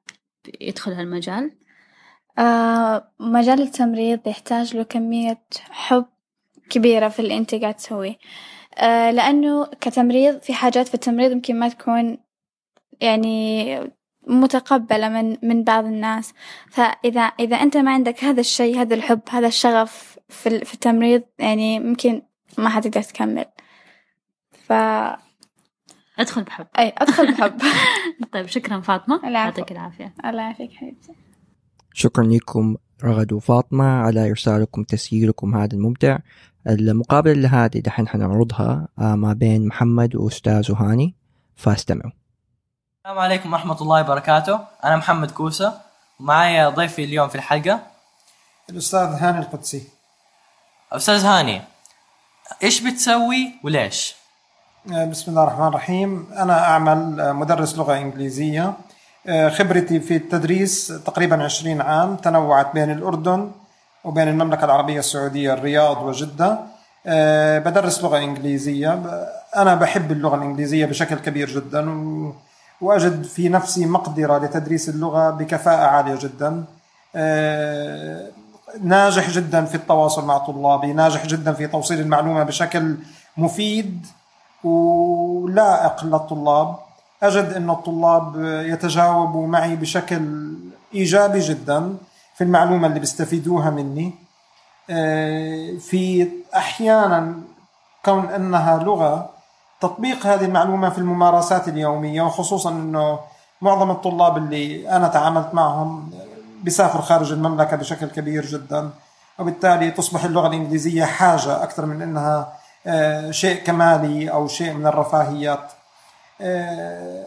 يدخل 0.62 0.91
هالمجال. 0.93 1.51
آه 2.38 3.12
مجال 3.19 3.62
التمريض 3.62 4.28
يحتاج 4.28 4.75
له 4.75 4.84
كمية 4.84 5.43
حب 5.69 6.06
كبيرة 6.69 7.10
في 7.10 7.19
اللي 7.19 7.38
أنت 7.38 7.56
قاعد 7.56 7.73
تسويه. 7.73 8.17
آه 8.78 9.12
لأنه 9.12 9.65
كتمريض 9.65 10.39
في 10.39 10.54
حاجات 10.54 10.88
في 10.88 10.93
التمريض 10.93 11.32
يمكن 11.32 11.60
ما 11.60 11.69
تكون 11.69 12.17
يعني 13.01 13.80
متقبلة 14.28 15.10
من 15.10 15.38
من 15.44 15.64
بعض 15.64 15.86
الناس. 15.86 16.34
فإذا 16.70 17.22
إذا 17.22 17.56
أنت 17.56 17.78
ما 17.78 17.92
عندك 17.92 18.24
هذا 18.24 18.40
الشيء 18.40 18.82
هذا 18.82 18.96
الحب 18.96 19.22
هذا 19.30 19.48
الشغف 19.48 20.20
في 20.30 20.50
ال- 20.50 20.66
في 20.66 20.74
التمريض 20.74 21.24
يعني 21.40 21.80
ممكن 21.80 22.22
ما 22.58 22.70
حتقدر 22.70 23.02
تكمل. 23.02 23.46
ف 24.68 24.74
أدخل 26.20 26.44
بحب. 26.44 26.68
أي 26.80 26.94
أدخل 26.98 27.32
بحب. 27.32 27.62
طيب 28.34 28.48
شكرا 28.48 28.80
فاطمة. 28.80 29.20
يعطيك 29.24 29.72
العافية. 29.72 30.14
الله 30.26 30.42
يعافيك 30.42 30.72
حبيبتي. 30.74 31.14
شكرا 31.94 32.24
لكم 32.24 32.76
رغد 33.04 33.34
وفاطمة 33.34 33.86
على 33.86 34.30
إرسالكم 34.30 34.84
تسجيلكم 34.84 35.56
هذا 35.56 35.74
الممتع. 35.76 36.18
المقابلة 36.68 37.66
هذه 37.66 37.80
دحين 37.80 38.08
حنعرضها 38.08 38.88
آه، 39.00 39.16
ما 39.16 39.34
بين 39.34 39.68
محمد 39.68 40.16
وأستاذ 40.16 40.72
هاني. 40.72 41.16
فاستمعوا. 41.56 42.12
السلام 43.06 43.20
عليكم 43.20 43.54
ورحمة 43.54 43.82
الله 43.82 44.02
وبركاته. 44.02 44.60
أنا 44.84 44.96
محمد 44.96 45.32
كوسة. 45.32 45.74
معي 46.20 46.65
ضيفي 46.65 47.04
اليوم 47.04 47.30
في 47.30 47.36
الحلقة. 47.36 47.80
الأستاذ 48.70 49.00
هاني 49.00 49.39
القدسي. 49.39 49.84
أستاذ 50.91 51.26
هاني 51.26 51.62
إيش 52.63 52.82
بتسوي 52.82 53.54
وليش؟ 53.63 54.15
آه، 54.94 55.06
بسم 55.06 55.32
الله 55.32 55.44
الرحمن 55.44 55.68
الرحيم. 55.68 56.30
أنا 56.38 56.63
أعمل 56.63 57.22
آه، 57.22 57.32
مدرس 57.32 57.78
لغة 57.78 57.98
إنجليزية. 57.98 58.74
آه، 59.28 59.50
خبرتي 59.50 60.00
في 60.00 60.15
التدريس 60.15 60.88
تقريبا 60.88 61.44
20 61.44 61.82
عام 61.82 62.15
تنوعت 62.15 62.74
بين 62.74 62.91
الأردن 62.91 63.52
وبين 64.04 64.28
المملكة 64.28 64.65
العربية 64.65 65.00
السعودية 65.00 65.54
الرياض 65.54 66.04
وجدة. 66.04 66.60
بدرس 67.60 68.04
لغة 68.04 68.18
إنجليزية. 68.18 68.94
أنا 69.56 69.76
بحب 69.76 70.12
اللغة 70.12 70.36
الإنجليزية 70.36 70.86
بشكل 70.86 71.15
كبير 71.15 71.50
جدا. 71.50 71.82
وأجد 72.82 73.24
في 73.24 73.50
نفسي 73.50 73.86
مقدرة 73.86 74.38
لتدريس 74.38 74.90
اللغة 74.90 75.30
بكفاءة 75.30 75.86
عالية 75.86 76.16
جدا. 76.16 76.64
ناجح 78.82 79.30
جدا 79.30 79.66
في 79.66 79.76
التواصل 79.76 80.26
مع 80.26 80.38
طلابي 80.38 80.94
ناجح 80.94 81.26
جدا 81.26 81.54
في 81.54 81.68
توصيل 81.68 82.00
المعلومة 82.00 82.44
بشكل 82.44 82.98
مفيد 83.38 84.06
ولائق 84.64 86.04
للطلاب 86.04 86.76
أجد 87.24 87.54
أن 87.54 87.70
الطلاب 87.70 88.36
يتجاوبوا 88.66 89.48
معي 89.48 89.76
بشكل 89.76 90.54
إيجابي 90.94 91.40
جدا 91.40 91.96
في 92.36 92.44
المعلومة 92.44 92.88
اللي 92.88 93.00
بيستفيدوها 93.00 93.70
مني. 93.70 94.14
آه، 94.90 95.78
في 95.80 96.28
أحيانا 96.56 97.36
كون 98.06 98.26
أنها 98.30 98.84
لغة 98.84 99.30
تطبيق 99.88 100.26
هذه 100.26 100.45
المعلومة 100.45 100.89
في 100.89 100.98
الممارسات 100.98 101.67
اليومية 101.67 102.21
وخصوصا 102.21 102.69
أنه 102.69 103.19
معظم 103.62 103.91
الطلاب 103.91 104.38
اللي 104.38 104.89
أنا 104.89 105.08
تعاملت 105.08 105.54
معهم 105.54 106.12
بيسافر 106.63 107.02
خارج 107.02 107.32
المملكة 107.32 107.78
بشكل 107.78 108.08
كبير 108.08 108.45
جدا 108.45 108.89
وبالتالي 109.39 109.91
تصبح 109.91 110.24
اللغة 110.24 110.48
الإنجليزية 110.48 111.06
حاجة 111.06 111.63
أكثر 111.63 111.86
من 111.86 112.02
أنها 112.02 112.54
آه، 112.88 113.32
شيء 113.32 113.63
كمالي 113.63 114.32
أو 114.32 114.48
شيء 114.48 114.74
من 114.74 114.88
الرفاهيات. 114.88 115.71
آه، 116.41 117.26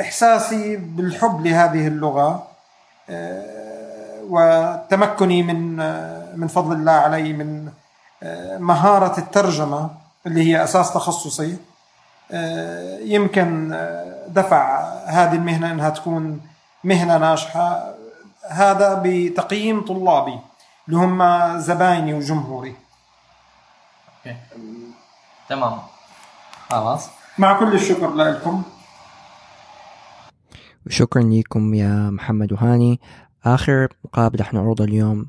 إحساسي 0.00 0.76
بالحب 0.76 1.46
لهذه 1.46 1.86
اللغة 1.86 2.46
آه، 3.10 4.20
وتمكني 4.28 5.42
من 5.42 5.76
من 6.38 6.48
فضل 6.48 6.72
الله 6.72 6.92
علي 6.92 7.32
من 7.32 7.68
مهارة 8.58 9.18
الترجمة 9.18 9.90
اللي 10.26 10.42
هي 10.42 10.64
أساس 10.64 10.92
تخصصي. 10.92 11.56
يمكن 13.00 13.70
دفع 14.28 14.84
هذه 15.06 15.34
المهنة 15.34 15.72
أنها 15.72 15.90
تكون 15.90 16.40
مهنة 16.84 17.18
ناجحة. 17.18 17.94
هذا 18.50 19.02
بتقييم 19.04 19.84
طلابي 19.84 20.38
اللي 20.88 20.98
هم 20.98 21.18
زبايني 21.58 22.14
وجمهوري. 22.14 22.76
أوكي. 24.18 24.36
تمام. 25.48 25.78
خلاص. 26.70 27.08
مع 27.38 27.58
كل 27.58 27.74
الشكر 27.74 28.14
لكم. 28.14 28.62
وشكرا 30.86 31.22
لكم 31.22 31.74
يا 31.74 32.10
محمد 32.10 32.52
وهاني. 32.52 33.00
آخر 33.44 33.88
مقابلة 34.04 34.44
حنعرضها 34.44 34.86
اليوم 34.86 35.26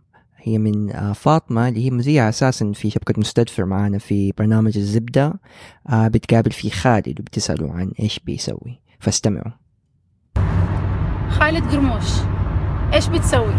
هي 0.48 0.58
من 0.58 0.92
آه، 0.92 1.14
فاطمة 1.14 1.68
اللي 1.68 1.86
هي 1.86 1.92
مذيعة 1.92 2.30
أساسا 2.30 2.72
في 2.72 2.90
شبكة 2.90 3.14
مستدفر 3.18 3.66
معنا 3.66 3.98
في 3.98 4.34
برنامج 4.38 4.78
الزبدة 4.78 5.34
آه، 5.90 6.08
بتقابل 6.08 6.52
في 6.52 6.70
خالد 6.70 7.20
وبتسأله 7.20 7.72
عن 7.72 7.92
إيش 8.00 8.20
بيسوي 8.20 8.82
فاستمعوا 9.00 9.52
خالد 11.30 11.72
قرموش 11.72 12.10
إيش 12.94 13.08
بتسوي؟ 13.08 13.56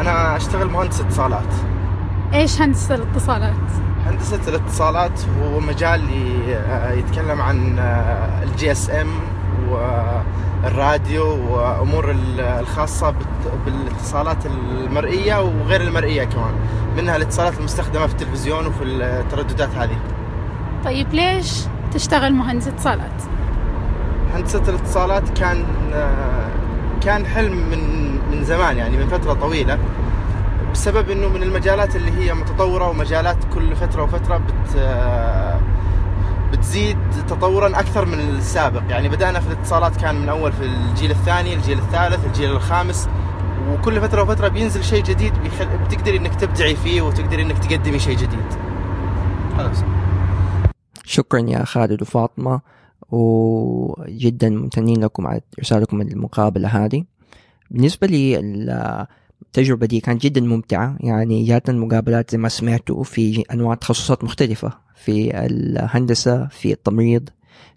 أنا 0.00 0.36
أشتغل 0.36 0.68
مهندس 0.68 1.00
اتصالات 1.00 1.54
إيش 2.34 2.62
هندسة 2.62 2.94
الاتصالات؟ 2.94 3.70
هندسة 4.06 4.48
الاتصالات 4.48 5.20
هو 5.42 5.60
مجال 5.60 6.00
يتكلم 6.98 7.40
عن 7.40 7.78
ال 8.42 8.72
GSM 8.72 9.08
والراديو 9.72 11.24
وأمور 11.26 12.14
الخاصة 12.38 13.14
بالاتصالات 13.66 14.46
المرئية 14.46 15.42
وغير 15.42 15.80
المرئية 15.80 16.24
كمان 16.24 16.54
منها 16.96 17.16
الاتصالات 17.16 17.58
المستخدمة 17.58 18.06
في 18.06 18.12
التلفزيون 18.12 18.66
وفي 18.66 18.84
الترددات 18.84 19.74
هذه 19.74 19.96
طيب 20.84 21.14
ليش 21.14 21.64
تشتغل 21.92 22.34
مهندس 22.34 22.68
اتصالات؟ 22.68 23.22
هندسة 24.34 24.62
الاتصالات 24.68 25.38
كان 25.38 25.64
كان 27.00 27.26
حلم 27.26 27.52
من 27.70 28.08
من 28.30 28.44
زمان 28.44 28.76
يعني 28.76 28.96
من 28.96 29.06
فترة 29.06 29.32
طويلة 29.32 29.78
بسبب 30.72 31.10
إنه 31.10 31.28
من 31.28 31.42
المجالات 31.42 31.96
اللي 31.96 32.10
هي 32.12 32.34
متطورة 32.34 32.88
ومجالات 32.88 33.36
كل 33.54 33.76
فترة 33.76 34.02
وفترة 34.02 34.36
بت 34.36 34.76
بتزيد 36.68 36.98
تطورا 37.28 37.68
أكثر 37.68 38.04
من 38.04 38.20
السابق. 38.20 38.82
يعني 38.90 39.08
بدأنا 39.08 39.40
في 39.40 39.46
الاتصالات 39.46 39.96
كان 39.96 40.14
من 40.14 40.28
أول 40.28 40.52
في 40.52 40.64
الجيل 40.64 41.10
الثاني 41.10 41.54
الجيل 41.54 41.78
الثالث 41.78 42.26
الجيل 42.26 42.50
الخامس. 42.50 43.08
وكل 43.70 44.00
فترة 44.00 44.22
وفترة 44.22 44.48
بينزل 44.48 44.84
شيء 44.84 45.04
جديد 45.04 45.32
بيخل... 45.42 45.66
بتقدري 45.78 46.16
إنك 46.16 46.34
تبدعي 46.34 46.76
فيه 46.76 47.02
وتقدري 47.02 47.42
إنك 47.42 47.58
تقدمي 47.58 47.98
شيء 47.98 48.16
جديد. 48.16 48.46
خلاص. 49.56 49.84
شكرا 51.04 51.40
يا 51.40 51.64
خالد 51.64 52.02
وفاطمة 52.02 52.60
وجدا 53.10 54.50
ممتنين 54.50 55.04
لكم 55.04 55.26
على 55.26 55.40
إرسالكم 55.58 56.00
المقابلة 56.00 56.68
هذه. 56.68 57.04
بالنسبة 57.70 58.06
لي 58.06 58.36
التجربه 59.42 59.86
دي 59.86 60.00
كانت 60.00 60.22
جدا 60.22 60.40
ممتعة. 60.40 60.96
يعني 61.00 61.44
جاتنا 61.44 61.78
مقابلات 61.78 62.30
زي 62.30 62.38
ما 62.38 62.48
سمعتوا 62.48 63.04
في 63.04 63.44
أنواع 63.52 63.74
تخصصات 63.74 64.24
مختلفة 64.24 64.72
في 64.94 65.46
الهندسة 65.46 66.46
في 66.46 66.72
التمريض 66.72 67.28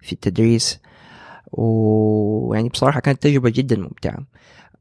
في 0.02 0.12
التدريس. 0.14 0.80
ويعني 1.52 2.70
بصراحة 2.70 3.00
كانت 3.00 3.24
تجربة 3.24 3.50
جدا 3.50 3.80
ممتعة. 3.80 4.18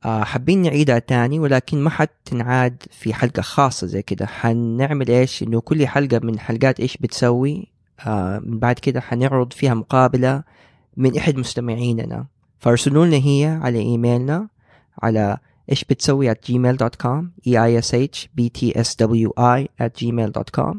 آه، 0.04 0.24
حابين 0.24 0.62
نعيدها 0.62 0.98
تاني 0.98 1.38
ولكن 1.38 1.78
ما 1.80 1.90
حتنعاد 1.90 2.82
في 2.90 3.14
حلقة 3.14 3.42
خاصة 3.42 3.86
زي 3.86 4.02
كده. 4.02 4.26
حنعمل 4.26 5.08
إيش؟ 5.08 5.42
إنه 5.42 5.60
كل 5.60 5.86
حلقة 5.86 6.20
من 6.22 6.38
حلقات 6.38 6.80
إيش 6.80 6.96
بتسوي؟ 6.96 7.72
آه 8.06 8.38
من 8.38 8.58
بعد 8.58 8.78
كده 8.78 9.00
حنعرض 9.00 9.52
فيها 9.52 9.74
مقابلة 9.74 10.42
من 10.96 11.16
إحد 11.18 11.36
مستمعيننا. 11.36 12.26
فارسلوا 12.58 13.06
لنا 13.06 13.16
هي 13.16 13.58
على 13.62 13.78
إيميلنا 13.78 14.48
على 15.02 15.38
إيش 15.70 15.84
بتسوي 15.84 16.34
at 16.34 16.36
gmail.com 16.36 17.24
e 17.46 17.50
i 17.50 17.82
s 17.82 17.94
h 17.94 18.28
b 18.36 18.50
t 18.58 18.72
s 18.76 18.96
w 18.96 19.30
i 19.38 19.68
at 19.84 19.92
gmail.com 20.00 20.76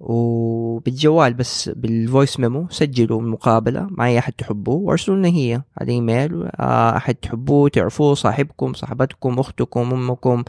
وبالجوال 0.00 1.34
بس 1.34 1.68
بالفويس 1.68 2.40
ميمو 2.40 2.66
سجلوا 2.70 3.20
المقابلة 3.20 3.86
مع 3.90 4.06
أي 4.06 4.18
أحد 4.18 4.32
تحبوه 4.32 4.76
وارسلوا 4.76 5.16
لنا 5.16 5.28
هي 5.28 5.62
على 5.78 5.92
إيميل. 5.92 6.44
آه، 6.44 6.96
أحد 6.96 7.14
تحبوه 7.14 7.68
تعرفوه 7.68 8.14
صاحبكم 8.14 8.72
صاحبتكم 8.72 9.38
أختكم 9.38 9.92
أمكم 9.92 10.44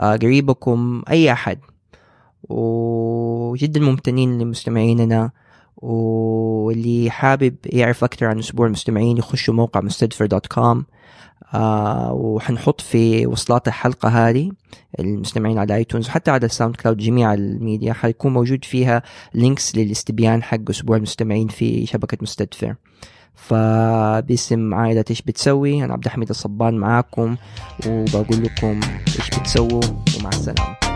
آه، 0.00 0.16
قريبكم 0.16 1.02
أي 1.10 1.32
أحد. 1.32 1.58
وجدا 2.48 3.80
ممتنين 3.80 4.38
لمستمعيننا 4.38 5.30
واللي 5.76 7.10
حابب 7.10 7.56
يعرف 7.66 8.04
أكثر 8.04 8.26
عن 8.26 8.38
أسبوع 8.38 8.66
المستمعين 8.66 9.16
يخشوا 9.16 9.54
موقع 9.54 9.80
مستدفر 9.80 10.26
dot 10.26 10.46
com 10.46 10.84
آه 11.54 12.12
وحنحط 12.12 12.80
في 12.80 13.26
وصلات 13.26 13.68
الحلقة 13.68 14.08
هذه 14.08 14.50
المستمعين 15.00 15.58
على 15.58 15.76
iTunes 15.76 16.08
وحتى 16.08 16.30
على 16.30 16.46
ال 16.46 16.76
SoundCloud 16.76 16.96
جميع 16.96 17.34
الميديا 17.34 17.92
حيكون 17.92 18.32
موجود 18.32 18.64
فيها 18.64 19.02
links 19.34 19.76
للاستبيان 19.76 20.42
حق 20.42 20.70
أسبوع 20.70 20.96
المستمعين 20.96 21.48
في 21.48 21.86
شبكة 21.86 22.18
مستدفر 22.20 22.74
فباسم 23.34 24.74
عائلة 24.74 25.04
إيش 25.10 25.22
بتسوي؟ 25.22 25.84
أنا 25.84 25.92
عبد 25.92 26.04
الحميد 26.04 26.28
الصبان 26.28 26.74
معاكم 26.74 27.36
وبقول 27.86 28.42
لكم 28.42 28.80
إيش 29.08 29.30
بتسووا 29.38 29.80
ومع 30.18 30.28
السلامة. 30.28 30.91